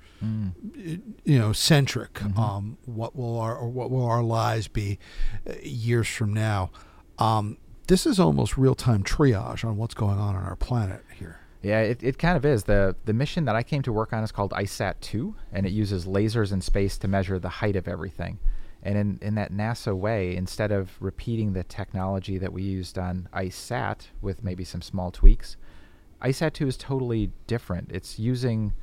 you 1.23 1.39
know, 1.39 1.51
centric. 1.53 2.21
Um, 2.37 2.77
what 2.85 3.15
will 3.15 3.39
our 3.39 3.55
or 3.55 3.69
what 3.69 3.89
will 3.89 4.05
our 4.05 4.21
lives 4.21 4.67
be 4.67 4.99
uh, 5.49 5.53
years 5.63 6.07
from 6.07 6.33
now? 6.33 6.69
Um, 7.17 7.57
this 7.93 8.07
is 8.07 8.19
almost 8.19 8.57
real 8.57 8.73
time 8.73 9.03
triage 9.03 9.63
on 9.63 9.77
what's 9.77 9.93
going 9.93 10.17
on 10.17 10.35
on 10.35 10.43
our 10.43 10.55
planet 10.55 11.05
here. 11.15 11.39
Yeah, 11.61 11.81
it, 11.81 12.01
it 12.01 12.17
kind 12.17 12.35
of 12.35 12.43
is. 12.43 12.63
The 12.63 12.95
the 13.05 13.13
mission 13.13 13.45
that 13.45 13.55
I 13.55 13.61
came 13.61 13.83
to 13.83 13.93
work 13.93 14.13
on 14.13 14.23
is 14.23 14.31
called 14.31 14.49
ICESat 14.49 14.95
2, 15.01 15.35
and 15.51 15.67
it 15.67 15.73
uses 15.73 16.07
lasers 16.07 16.51
in 16.51 16.59
space 16.59 16.97
to 16.97 17.07
measure 17.07 17.37
the 17.37 17.49
height 17.49 17.75
of 17.75 17.87
everything. 17.87 18.39
And 18.81 18.97
in, 18.97 19.19
in 19.21 19.35
that 19.35 19.51
NASA 19.51 19.95
way, 19.95 20.35
instead 20.35 20.71
of 20.71 20.89
repeating 20.99 21.53
the 21.53 21.63
technology 21.63 22.39
that 22.39 22.51
we 22.51 22.63
used 22.63 22.97
on 22.97 23.29
ICESat 23.31 24.07
with 24.23 24.43
maybe 24.43 24.63
some 24.63 24.81
small 24.81 25.11
tweaks, 25.11 25.55
ICESat 26.23 26.53
2 26.53 26.67
is 26.69 26.77
totally 26.77 27.29
different. 27.45 27.91
It's 27.91 28.17
using, 28.17 28.73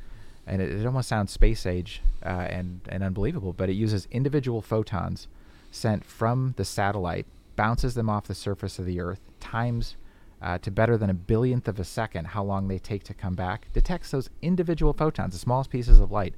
and 0.47 0.63
it, 0.63 0.71
it 0.71 0.87
almost 0.87 1.09
sounds 1.09 1.33
space 1.33 1.67
age 1.67 2.01
uh, 2.25 2.47
and, 2.49 2.81
and 2.89 3.03
unbelievable, 3.03 3.55
but 3.55 3.69
it 3.69 3.75
uses 3.75 4.07
individual 4.13 4.63
photons 4.63 5.27
sent 5.73 6.05
from 6.05 6.55
the 6.57 6.65
satellite, 6.65 7.27
bounces 7.61 7.93
them 7.93 8.09
off 8.09 8.27
the 8.27 8.35
surface 8.35 8.79
of 8.79 8.87
the 8.87 9.03
Earth, 9.03 9.21
times 9.39 9.97
uh, 10.41 10.57
to 10.57 10.71
better 10.71 10.97
than 10.97 11.11
a 11.11 11.15
billionth 11.15 11.69
of 11.69 11.79
a 11.79 11.85
second 11.85 12.25
how 12.29 12.43
long 12.43 12.69
they 12.69 12.79
take 12.79 13.05
to 13.05 13.13
come 13.13 13.35
back, 13.35 13.71
detects 13.75 14.13
those 14.13 14.31
individual 14.41 14.95
photons, 14.95 15.35
the 15.35 15.39
smallest 15.39 15.69
pieces 15.69 16.01
of 16.01 16.11
light, 16.11 16.35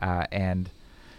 uh, 0.00 0.24
and 0.32 0.70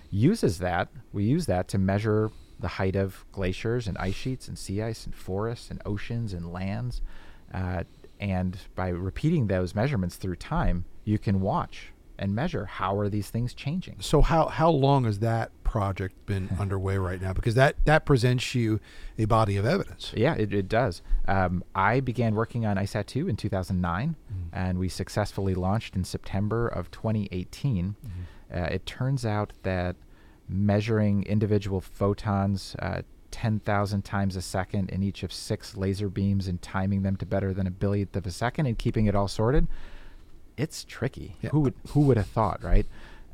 uses 0.09 0.57
that. 0.57 0.87
We 1.13 1.25
use 1.25 1.45
that 1.45 1.67
to 1.67 1.77
measure 1.77 2.31
the 2.59 2.69
height 2.69 2.95
of 2.95 3.23
glaciers 3.31 3.87
and 3.87 3.95
ice 3.99 4.15
sheets 4.15 4.47
and 4.47 4.57
sea 4.57 4.81
ice 4.81 5.05
and 5.05 5.13
forests 5.13 5.69
and 5.69 5.79
oceans 5.85 6.33
and 6.33 6.51
lands. 6.51 7.03
Uh, 7.53 7.83
and 8.19 8.57
by 8.73 8.87
repeating 8.87 9.45
those 9.45 9.75
measurements 9.75 10.15
through 10.15 10.37
time, 10.37 10.85
you 11.03 11.19
can 11.19 11.39
watch 11.39 11.91
and 12.17 12.33
measure 12.33 12.65
how 12.65 12.97
are 12.97 13.09
these 13.09 13.29
things 13.29 13.53
changing. 13.53 13.97
So 13.99 14.23
how 14.23 14.47
how 14.47 14.71
long 14.71 15.05
is 15.05 15.19
that 15.19 15.51
project 15.75 16.25
been 16.25 16.49
underway 16.59 16.97
right 16.97 17.21
now? 17.21 17.33
Because 17.33 17.53
that 17.55 17.75
that 17.83 18.05
presents 18.05 18.55
you 18.55 18.79
a 19.17 19.25
body 19.25 19.57
of 19.57 19.65
evidence. 19.65 20.13
Yeah, 20.15 20.33
it, 20.35 20.53
it 20.53 20.69
does. 20.69 21.01
Um, 21.27 21.65
I 21.75 21.99
began 21.99 22.33
working 22.33 22.65
on 22.65 22.77
ICESat 22.77 23.07
2 23.07 23.27
in 23.27 23.35
2009, 23.35 24.15
and 24.53 24.79
we 24.79 24.87
successfully 24.87 25.53
launched 25.53 25.93
in 25.97 26.05
September 26.05 26.65
of 26.65 26.91
2018. 26.91 27.95
Uh, 28.53 28.59
it 28.59 28.85
turns 28.85 29.25
out 29.25 29.51
that 29.63 29.97
measuring 30.47 31.23
individual 31.23 31.81
photons 31.81 32.75
uh, 32.79 33.01
10,000 33.31 34.05
times 34.05 34.37
a 34.37 34.41
second 34.41 34.89
in 34.91 35.03
each 35.03 35.23
of 35.23 35.33
six 35.33 35.75
laser 35.75 36.07
beams 36.07 36.47
and 36.47 36.61
timing 36.61 37.01
them 37.01 37.17
to 37.17 37.25
better 37.25 37.53
than 37.53 37.67
a 37.67 37.71
billionth 37.71 38.15
of 38.15 38.25
a 38.25 38.31
second 38.31 38.65
and 38.65 38.77
keeping 38.77 39.07
it 39.07 39.15
all 39.15 39.27
sorted, 39.27 39.67
it's 40.55 40.85
tricky. 40.85 41.35
Yeah. 41.41 41.49
Who 41.49 41.59
would 41.61 41.73
who 41.89 42.01
would 42.01 42.15
have 42.15 42.27
thought, 42.27 42.63
right? 42.63 42.85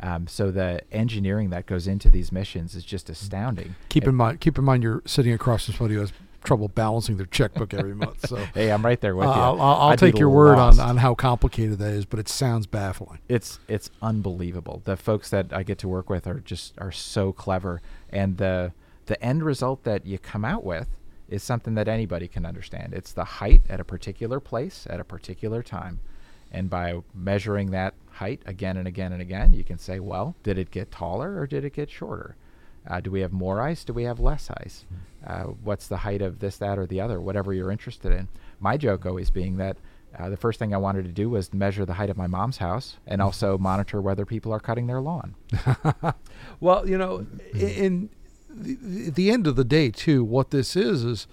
Um, 0.02 0.28
so 0.28 0.50
the 0.52 0.82
engineering 0.92 1.52
that 1.52 1.66
goes 1.68 1.88
into 1.88 2.10
these 2.10 2.32
missions 2.32 2.76
is 2.76 2.84
just 2.84 3.10
astounding. 3.10 3.76
Keep 3.90 4.04
It- 4.04 4.10
in 4.10 4.16
mind, 4.16 4.40
keep 4.42 4.58
in 4.58 4.64
mind, 4.64 4.84
you're 4.84 5.02
sitting 5.06 5.34
across 5.34 5.66
from 5.66 5.76
somebody 5.76 5.96
who 5.96 6.02
has 6.02 6.14
trouble 6.44 6.68
balancing 6.68 7.18
their 7.18 7.28
checkbook 7.28 7.72
every 7.72 7.94
month. 7.94 8.28
So 8.28 8.36
Hey, 8.56 8.72
I'm 8.72 8.84
right 8.84 9.00
there 9.00 9.16
with 9.16 9.28
uh, 9.28 9.32
you. 9.32 9.38
I'll, 9.40 9.62
I'll, 9.62 9.90
I'll 9.90 9.96
take 9.98 10.18
your 10.18 10.30
word 10.30 10.58
on, 10.58 10.80
on 10.80 10.98
how 10.98 11.14
complicated 11.14 11.78
that 11.78 11.94
is, 11.94 12.06
but 12.06 12.20
it 12.20 12.28
sounds 12.28 12.66
baffling. 12.66 13.20
it's 13.30 13.60
it's 13.68 13.92
unbelievable. 14.02 14.82
The 14.86 14.98
folks 14.98 15.30
that 15.30 15.54
I 15.54 15.62
get 15.62 15.78
to 15.80 15.88
work 15.88 16.10
with 16.10 16.26
are 16.26 16.40
just 16.40 16.74
are 16.80 16.92
so 16.92 17.32
clever, 17.32 17.80
and 18.10 18.38
the 18.38 18.74
the 19.06 19.24
end 19.24 19.44
result 19.44 19.84
that 19.84 20.08
you 20.08 20.18
come 20.18 20.44
out 20.44 20.64
with 20.64 20.88
is 21.30 21.44
something 21.44 21.76
that 21.76 21.88
anybody 21.88 22.28
can 22.28 22.44
understand. 22.46 22.94
It's 22.96 23.14
the 23.14 23.24
height 23.24 23.62
at 23.70 23.80
a 23.80 23.84
particular 23.84 24.40
place 24.40 24.88
at 24.90 25.00
a 25.00 25.04
particular 25.04 25.62
time, 25.62 26.00
and 26.52 26.72
by 26.72 27.02
measuring 27.14 27.70
that 27.70 27.94
height 28.12 28.42
again 28.46 28.78
and 28.78 28.88
again 28.88 29.14
and 29.14 29.22
again, 29.22 29.54
you 29.54 29.64
can 29.64 29.78
say, 29.78 30.00
well, 30.00 30.36
did 30.44 30.58
it 30.58 30.72
get 30.72 30.92
taller 30.92 31.40
or 31.40 31.48
did 31.48 31.66
it 31.66 31.74
get 31.74 31.90
shorter? 31.90 32.36
Uh, 32.88 33.00
do 33.00 33.12
we 33.12 33.22
have 33.22 33.32
more 33.32 33.62
ice? 33.62 33.84
Do 33.84 33.94
we 33.94 34.04
have 34.04 34.20
less 34.20 34.50
ice? 34.58 34.86
Uh, 35.26 35.44
what's 35.44 35.88
the 35.88 35.98
height 35.98 36.22
of 36.22 36.40
this, 36.40 36.58
that, 36.58 36.80
or 36.80 36.88
the 36.88 37.00
other? 37.00 37.22
Whatever 37.22 37.54
you're 37.54 37.72
interested 37.72 38.12
in. 38.12 38.28
My 38.60 38.76
joke 38.76 39.06
always 39.06 39.30
being 39.30 39.58
that 39.58 39.78
uh, 40.18 40.30
the 40.30 40.38
first 40.38 40.60
thing 40.60 40.74
I 40.74 40.78
wanted 40.78 41.06
to 41.06 41.12
do 41.12 41.30
was 41.30 41.54
measure 41.54 41.86
the 41.86 41.94
height 41.94 42.10
of 42.10 42.18
my 42.18 42.28
mom's 42.28 42.58
house 42.58 42.98
and 43.08 43.22
also 43.22 43.58
monitor 43.58 44.02
whether 44.02 44.26
people 44.26 44.52
are 44.52 44.60
cutting 44.60 44.88
their 44.88 45.02
lawn. 45.02 45.36
Well, 46.60 46.88
you 46.88 46.98
know, 46.98 47.26
in 47.54 48.10
the, 48.50 48.78
the, 48.82 49.10
the 49.10 49.32
end 49.32 49.48
of 49.48 49.56
the 49.56 49.64
day, 49.64 49.90
too, 49.90 50.24
what 50.24 50.52
this 50.52 50.76
is 50.76 51.04
is, 51.04 51.28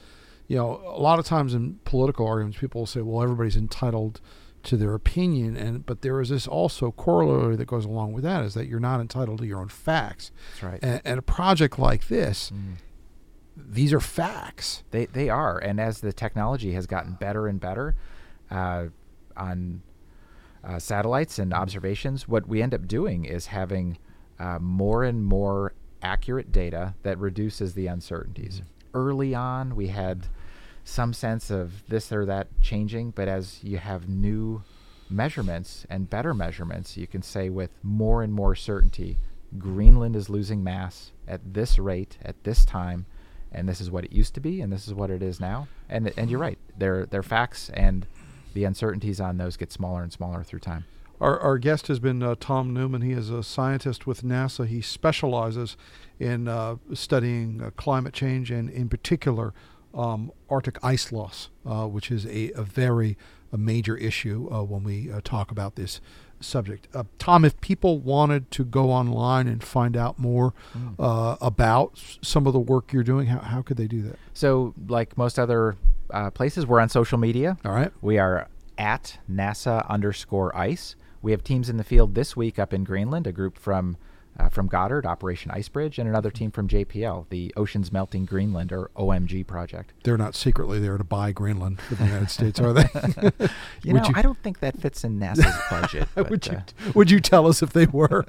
you 0.46 0.56
know, 0.56 0.82
a 0.86 1.00
lot 1.00 1.18
of 1.18 1.26
times 1.26 1.54
in 1.54 1.80
political 1.84 2.26
arguments, 2.26 2.58
people 2.58 2.82
will 2.82 2.86
say, 2.86 3.00
"Well, 3.02 3.22
everybody's 3.22 3.56
entitled 3.56 4.20
to 4.68 4.76
their 4.76 4.94
opinion," 4.94 5.56
and 5.56 5.84
but 5.84 6.02
there 6.02 6.20
is 6.20 6.28
this 6.28 6.46
also 6.46 6.90
corollary 6.92 7.56
that 7.56 7.66
goes 7.66 7.84
along 7.84 8.12
with 8.12 8.24
that 8.24 8.44
is 8.44 8.54
that 8.54 8.66
you're 8.66 8.80
not 8.80 9.00
entitled 9.00 9.38
to 9.38 9.46
your 9.46 9.60
own 9.60 9.68
facts. 9.68 10.30
That's 10.50 10.62
right. 10.62 10.78
And, 10.82 11.00
and 11.04 11.18
a 11.18 11.22
project 11.22 11.78
like 11.78 12.08
this, 12.08 12.52
these 13.56 13.92
are 13.92 14.00
facts. 14.00 14.84
They 14.90 15.06
they 15.06 15.28
are, 15.28 15.58
and 15.58 15.80
as 15.80 16.00
the 16.00 16.12
technology 16.12 16.72
has 16.72 16.86
gotten 16.86 17.12
better 17.14 17.46
and 17.46 17.60
better 17.60 17.96
uh, 18.50 18.86
on 19.36 19.82
uh, 20.64 20.78
satellites 20.78 21.38
and 21.38 21.52
observations, 21.52 22.28
what 22.28 22.46
we 22.46 22.62
end 22.62 22.74
up 22.74 22.86
doing 22.86 23.24
is 23.24 23.46
having 23.46 23.98
uh, 24.38 24.58
more 24.60 25.04
and 25.04 25.24
more 25.24 25.74
accurate 26.02 26.52
data 26.52 26.94
that 27.02 27.18
reduces 27.18 27.74
the 27.74 27.86
uncertainties. 27.86 28.62
Early 28.94 29.34
on, 29.34 29.74
we 29.76 29.88
had 29.88 30.28
some 30.88 31.12
sense 31.12 31.50
of 31.50 31.86
this 31.88 32.10
or 32.10 32.24
that 32.24 32.48
changing, 32.62 33.10
but 33.10 33.28
as 33.28 33.62
you 33.62 33.76
have 33.76 34.08
new 34.08 34.62
measurements 35.10 35.86
and 35.90 36.08
better 36.08 36.32
measurements, 36.32 36.96
you 36.96 37.06
can 37.06 37.22
say 37.22 37.50
with 37.50 37.70
more 37.82 38.22
and 38.22 38.32
more 38.32 38.54
certainty, 38.54 39.18
Greenland 39.58 40.16
is 40.16 40.30
losing 40.30 40.64
mass 40.64 41.12
at 41.26 41.40
this 41.54 41.78
rate 41.78 42.18
at 42.22 42.42
this 42.44 42.64
time, 42.64 43.06
and 43.52 43.68
this 43.68 43.80
is 43.80 43.90
what 43.90 44.04
it 44.04 44.12
used 44.12 44.34
to 44.34 44.40
be, 44.40 44.60
and 44.60 44.72
this 44.72 44.88
is 44.88 44.94
what 44.94 45.10
it 45.10 45.22
is 45.22 45.38
now. 45.40 45.68
And 45.88 46.12
and 46.16 46.30
you're 46.30 46.40
right, 46.40 46.58
they're 46.76 47.06
they're 47.06 47.22
facts, 47.22 47.70
and 47.74 48.06
the 48.54 48.64
uncertainties 48.64 49.20
on 49.20 49.36
those 49.36 49.56
get 49.56 49.70
smaller 49.70 50.02
and 50.02 50.12
smaller 50.12 50.42
through 50.42 50.60
time. 50.60 50.84
Our, 51.20 51.38
our 51.40 51.58
guest 51.58 51.88
has 51.88 51.98
been 51.98 52.22
uh, 52.22 52.36
Tom 52.38 52.72
Neumann. 52.72 53.02
He 53.02 53.12
is 53.12 53.28
a 53.28 53.42
scientist 53.42 54.06
with 54.06 54.22
NASA. 54.22 54.66
He 54.66 54.80
specializes 54.80 55.76
in 56.20 56.46
uh, 56.46 56.76
studying 56.94 57.60
uh, 57.60 57.70
climate 57.76 58.14
change 58.14 58.52
and, 58.52 58.70
in 58.70 58.88
particular, 58.88 59.52
um, 59.98 60.32
Arctic 60.48 60.78
ice 60.82 61.12
loss, 61.12 61.50
uh, 61.66 61.86
which 61.86 62.10
is 62.10 62.24
a, 62.26 62.52
a 62.52 62.62
very 62.62 63.18
a 63.52 63.58
major 63.58 63.96
issue 63.96 64.48
uh, 64.52 64.62
when 64.62 64.84
we 64.84 65.10
uh, 65.10 65.20
talk 65.24 65.50
about 65.50 65.74
this 65.74 66.00
subject. 66.38 66.86
Tom, 67.18 67.44
if 67.44 67.60
people 67.60 67.98
wanted 67.98 68.50
to 68.52 68.64
go 68.64 68.90
online 68.90 69.48
and 69.48 69.64
find 69.64 69.96
out 69.96 70.18
more 70.18 70.54
mm. 70.76 71.38
about 71.40 71.98
some 72.22 72.46
of 72.46 72.52
the 72.52 72.60
work 72.60 72.92
you're 72.92 73.02
doing, 73.02 73.26
how, 73.26 73.40
how 73.40 73.62
could 73.62 73.76
they 73.76 73.88
do 73.88 74.02
that? 74.02 74.18
So, 74.34 74.74
like 74.86 75.16
most 75.18 75.38
other 75.38 75.76
places, 76.34 76.66
we're 76.66 76.78
on 76.80 76.90
social 76.90 77.18
media. 77.18 77.56
All 77.64 77.72
right. 77.72 77.90
We 78.02 78.18
are 78.18 78.48
at 78.76 79.18
NASA 79.30 79.88
underscore 79.88 80.56
ice. 80.56 80.94
We 81.22 81.32
have 81.32 81.42
teams 81.42 81.68
in 81.68 81.76
the 81.76 81.84
field 81.84 82.14
this 82.14 82.36
week 82.36 82.58
up 82.58 82.72
in 82.72 82.84
Greenland, 82.84 83.26
a 83.26 83.32
group 83.32 83.58
from 83.58 83.96
uh, 84.38 84.48
from 84.48 84.66
Goddard, 84.66 85.06
Operation 85.06 85.50
Icebridge, 85.50 85.98
and 85.98 86.08
another 86.08 86.30
team 86.30 86.50
from 86.50 86.68
JPL, 86.68 87.26
the 87.30 87.52
Oceans 87.56 87.92
Melting 87.92 88.24
Greenland 88.24 88.72
or 88.72 88.90
OMG 88.96 89.46
project. 89.46 89.92
They're 90.04 90.18
not 90.18 90.34
secretly 90.34 90.78
there 90.78 90.96
to 90.96 91.04
buy 91.04 91.32
Greenland 91.32 91.80
for 91.80 91.96
the 91.96 92.04
United 92.04 92.30
States, 92.30 92.60
are 92.60 92.72
they? 92.72 92.88
you 93.82 93.94
know, 93.94 94.04
you, 94.04 94.12
I 94.14 94.22
don't 94.22 94.38
think 94.42 94.60
that 94.60 94.80
fits 94.80 95.04
in 95.04 95.18
NASA's 95.18 95.56
budget. 95.70 96.08
But, 96.14 96.30
would, 96.30 96.46
you, 96.46 96.52
uh, 96.52 96.92
would 96.94 97.10
you 97.10 97.20
tell 97.20 97.46
us 97.46 97.62
if 97.62 97.72
they 97.72 97.86
were? 97.86 98.24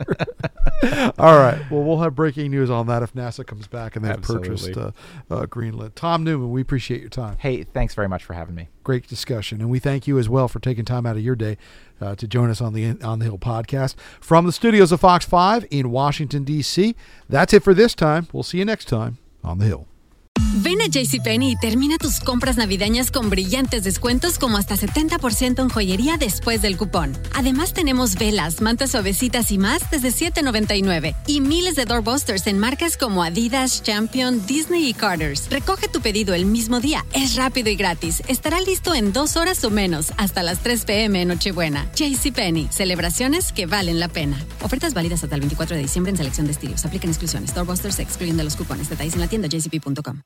All 1.18 1.38
right. 1.38 1.60
Well, 1.70 1.84
we'll 1.84 2.00
have 2.00 2.16
breaking 2.16 2.52
news 2.52 2.70
on 2.70 2.88
that 2.88 3.04
if 3.04 3.14
NASA 3.14 3.46
comes 3.46 3.68
back 3.68 3.96
and 3.96 4.04
they've 4.04 4.14
Absolutely. 4.14 4.50
purchased 4.50 4.78
uh, 4.78 4.92
uh, 5.30 5.46
Greenland. 5.46 5.96
Tom 5.96 6.24
Neumann, 6.24 6.52
we 6.52 6.62
appreciate 6.62 7.02
your 7.02 7.10
time. 7.10 7.38
Hey, 7.38 7.64
thanks 7.64 7.94
very 7.94 8.08
much 8.08 8.24
for 8.24 8.34
having 8.34 8.56
me. 8.56 8.70
Great 8.84 9.08
discussion, 9.08 9.62
and 9.62 9.70
we 9.70 9.80
thank 9.80 10.08
you 10.08 10.18
as 10.18 10.30
well 10.30 10.48
for 10.48 10.60
taking 10.60 10.86
time 10.86 11.06
out 11.06 11.16
of 11.18 11.22
your 11.22 11.36
day 11.36 11.58
uh, 12.00 12.16
to 12.16 12.28
join 12.28 12.50
us 12.50 12.62
on 12.62 12.74
the 12.74 13.00
on 13.02 13.20
the 13.20 13.26
Hill 13.26 13.38
podcast 13.38 13.96
from 14.22 14.46
the 14.46 14.52
studios 14.52 14.92
of 14.92 15.02
Fox 15.02 15.26
Five 15.26 15.66
in 15.70 15.92
Washington 15.92 16.44
D.C. 16.44 16.96
That's 17.28 17.54
it 17.54 17.64
for 17.64 17.74
this 17.74 17.94
time. 17.94 18.28
We'll 18.32 18.44
see 18.44 18.58
you 18.60 18.66
next 18.66 18.86
time 18.86 19.18
on 19.44 19.60
the 19.60 19.66
Hill. 19.66 19.88
Ven 20.62 20.82
a 20.82 20.88
JCPenney 20.88 21.52
y 21.52 21.56
termina 21.56 21.98
tus 21.98 22.20
compras 22.20 22.58
navideñas 22.58 23.12
con 23.12 23.30
brillantes 23.30 23.84
descuentos 23.84 24.38
como 24.38 24.58
hasta 24.58 24.76
70% 24.76 25.62
en 25.62 25.70
joyería 25.70 26.18
después 26.18 26.62
del 26.62 26.78
cupón. 26.78 27.18
Además 27.34 27.74
tenemos 27.74 28.16
velas, 28.16 28.62
mantas 28.62 28.92
suavecitas 28.92 29.52
y 29.52 29.58
más 29.58 29.90
desde 29.90 30.10
$7.99 30.10 31.16
y 31.28 31.42
miles 31.42 31.76
de 31.76 31.86
doorbusters 31.86 32.48
en 32.48 32.60
marcas 32.60 32.98
como 32.98 33.24
Adidas, 33.24 33.84
Champion, 33.84 34.46
Disney 34.46 34.90
y 34.90 34.94
Carter's. 34.94 35.50
Recoge 35.50 35.88
tu 35.88 36.02
pedido 36.02 36.34
el 36.34 36.46
mismo 36.46 36.80
día, 36.80 37.06
es 37.14 37.36
rápido 37.36 37.70
y 37.70 37.76
gratis. 37.76 38.22
Estará 38.28 38.60
listo 38.62 38.94
en 38.94 39.14
dos 39.14 39.38
horas 39.38 39.64
o 39.64 39.70
menos, 39.70 40.14
hasta 40.18 40.44
las 40.44 40.60
3 40.60 40.86
p.m. 40.86 41.22
en 41.22 41.28
Nochebuena. 41.30 41.90
JCPenney, 41.96 42.68
celebraciones 42.72 43.52
que 43.52 43.66
valen 43.66 44.00
la 44.00 44.08
pena. 44.08 44.38
Ofertas 44.62 44.94
válidas 44.94 45.24
hasta 45.24 45.36
el 45.36 45.42
24 45.42 45.76
de 45.76 45.82
diciembre 45.82 46.12
en 46.12 46.18
selección 46.18 46.48
de 46.48 46.54
estilos. 46.54 46.86
Aplican 46.86 47.10
exclusiones. 47.10 47.54
Doorbusters 47.54 48.00
excluyendo 48.00 48.44
los 48.44 48.56
cupones. 48.56 48.90
Detalles 48.90 49.14
en 49.14 49.22
la 49.22 49.28
tienda 49.28 49.48
jcp.com. 49.48 50.22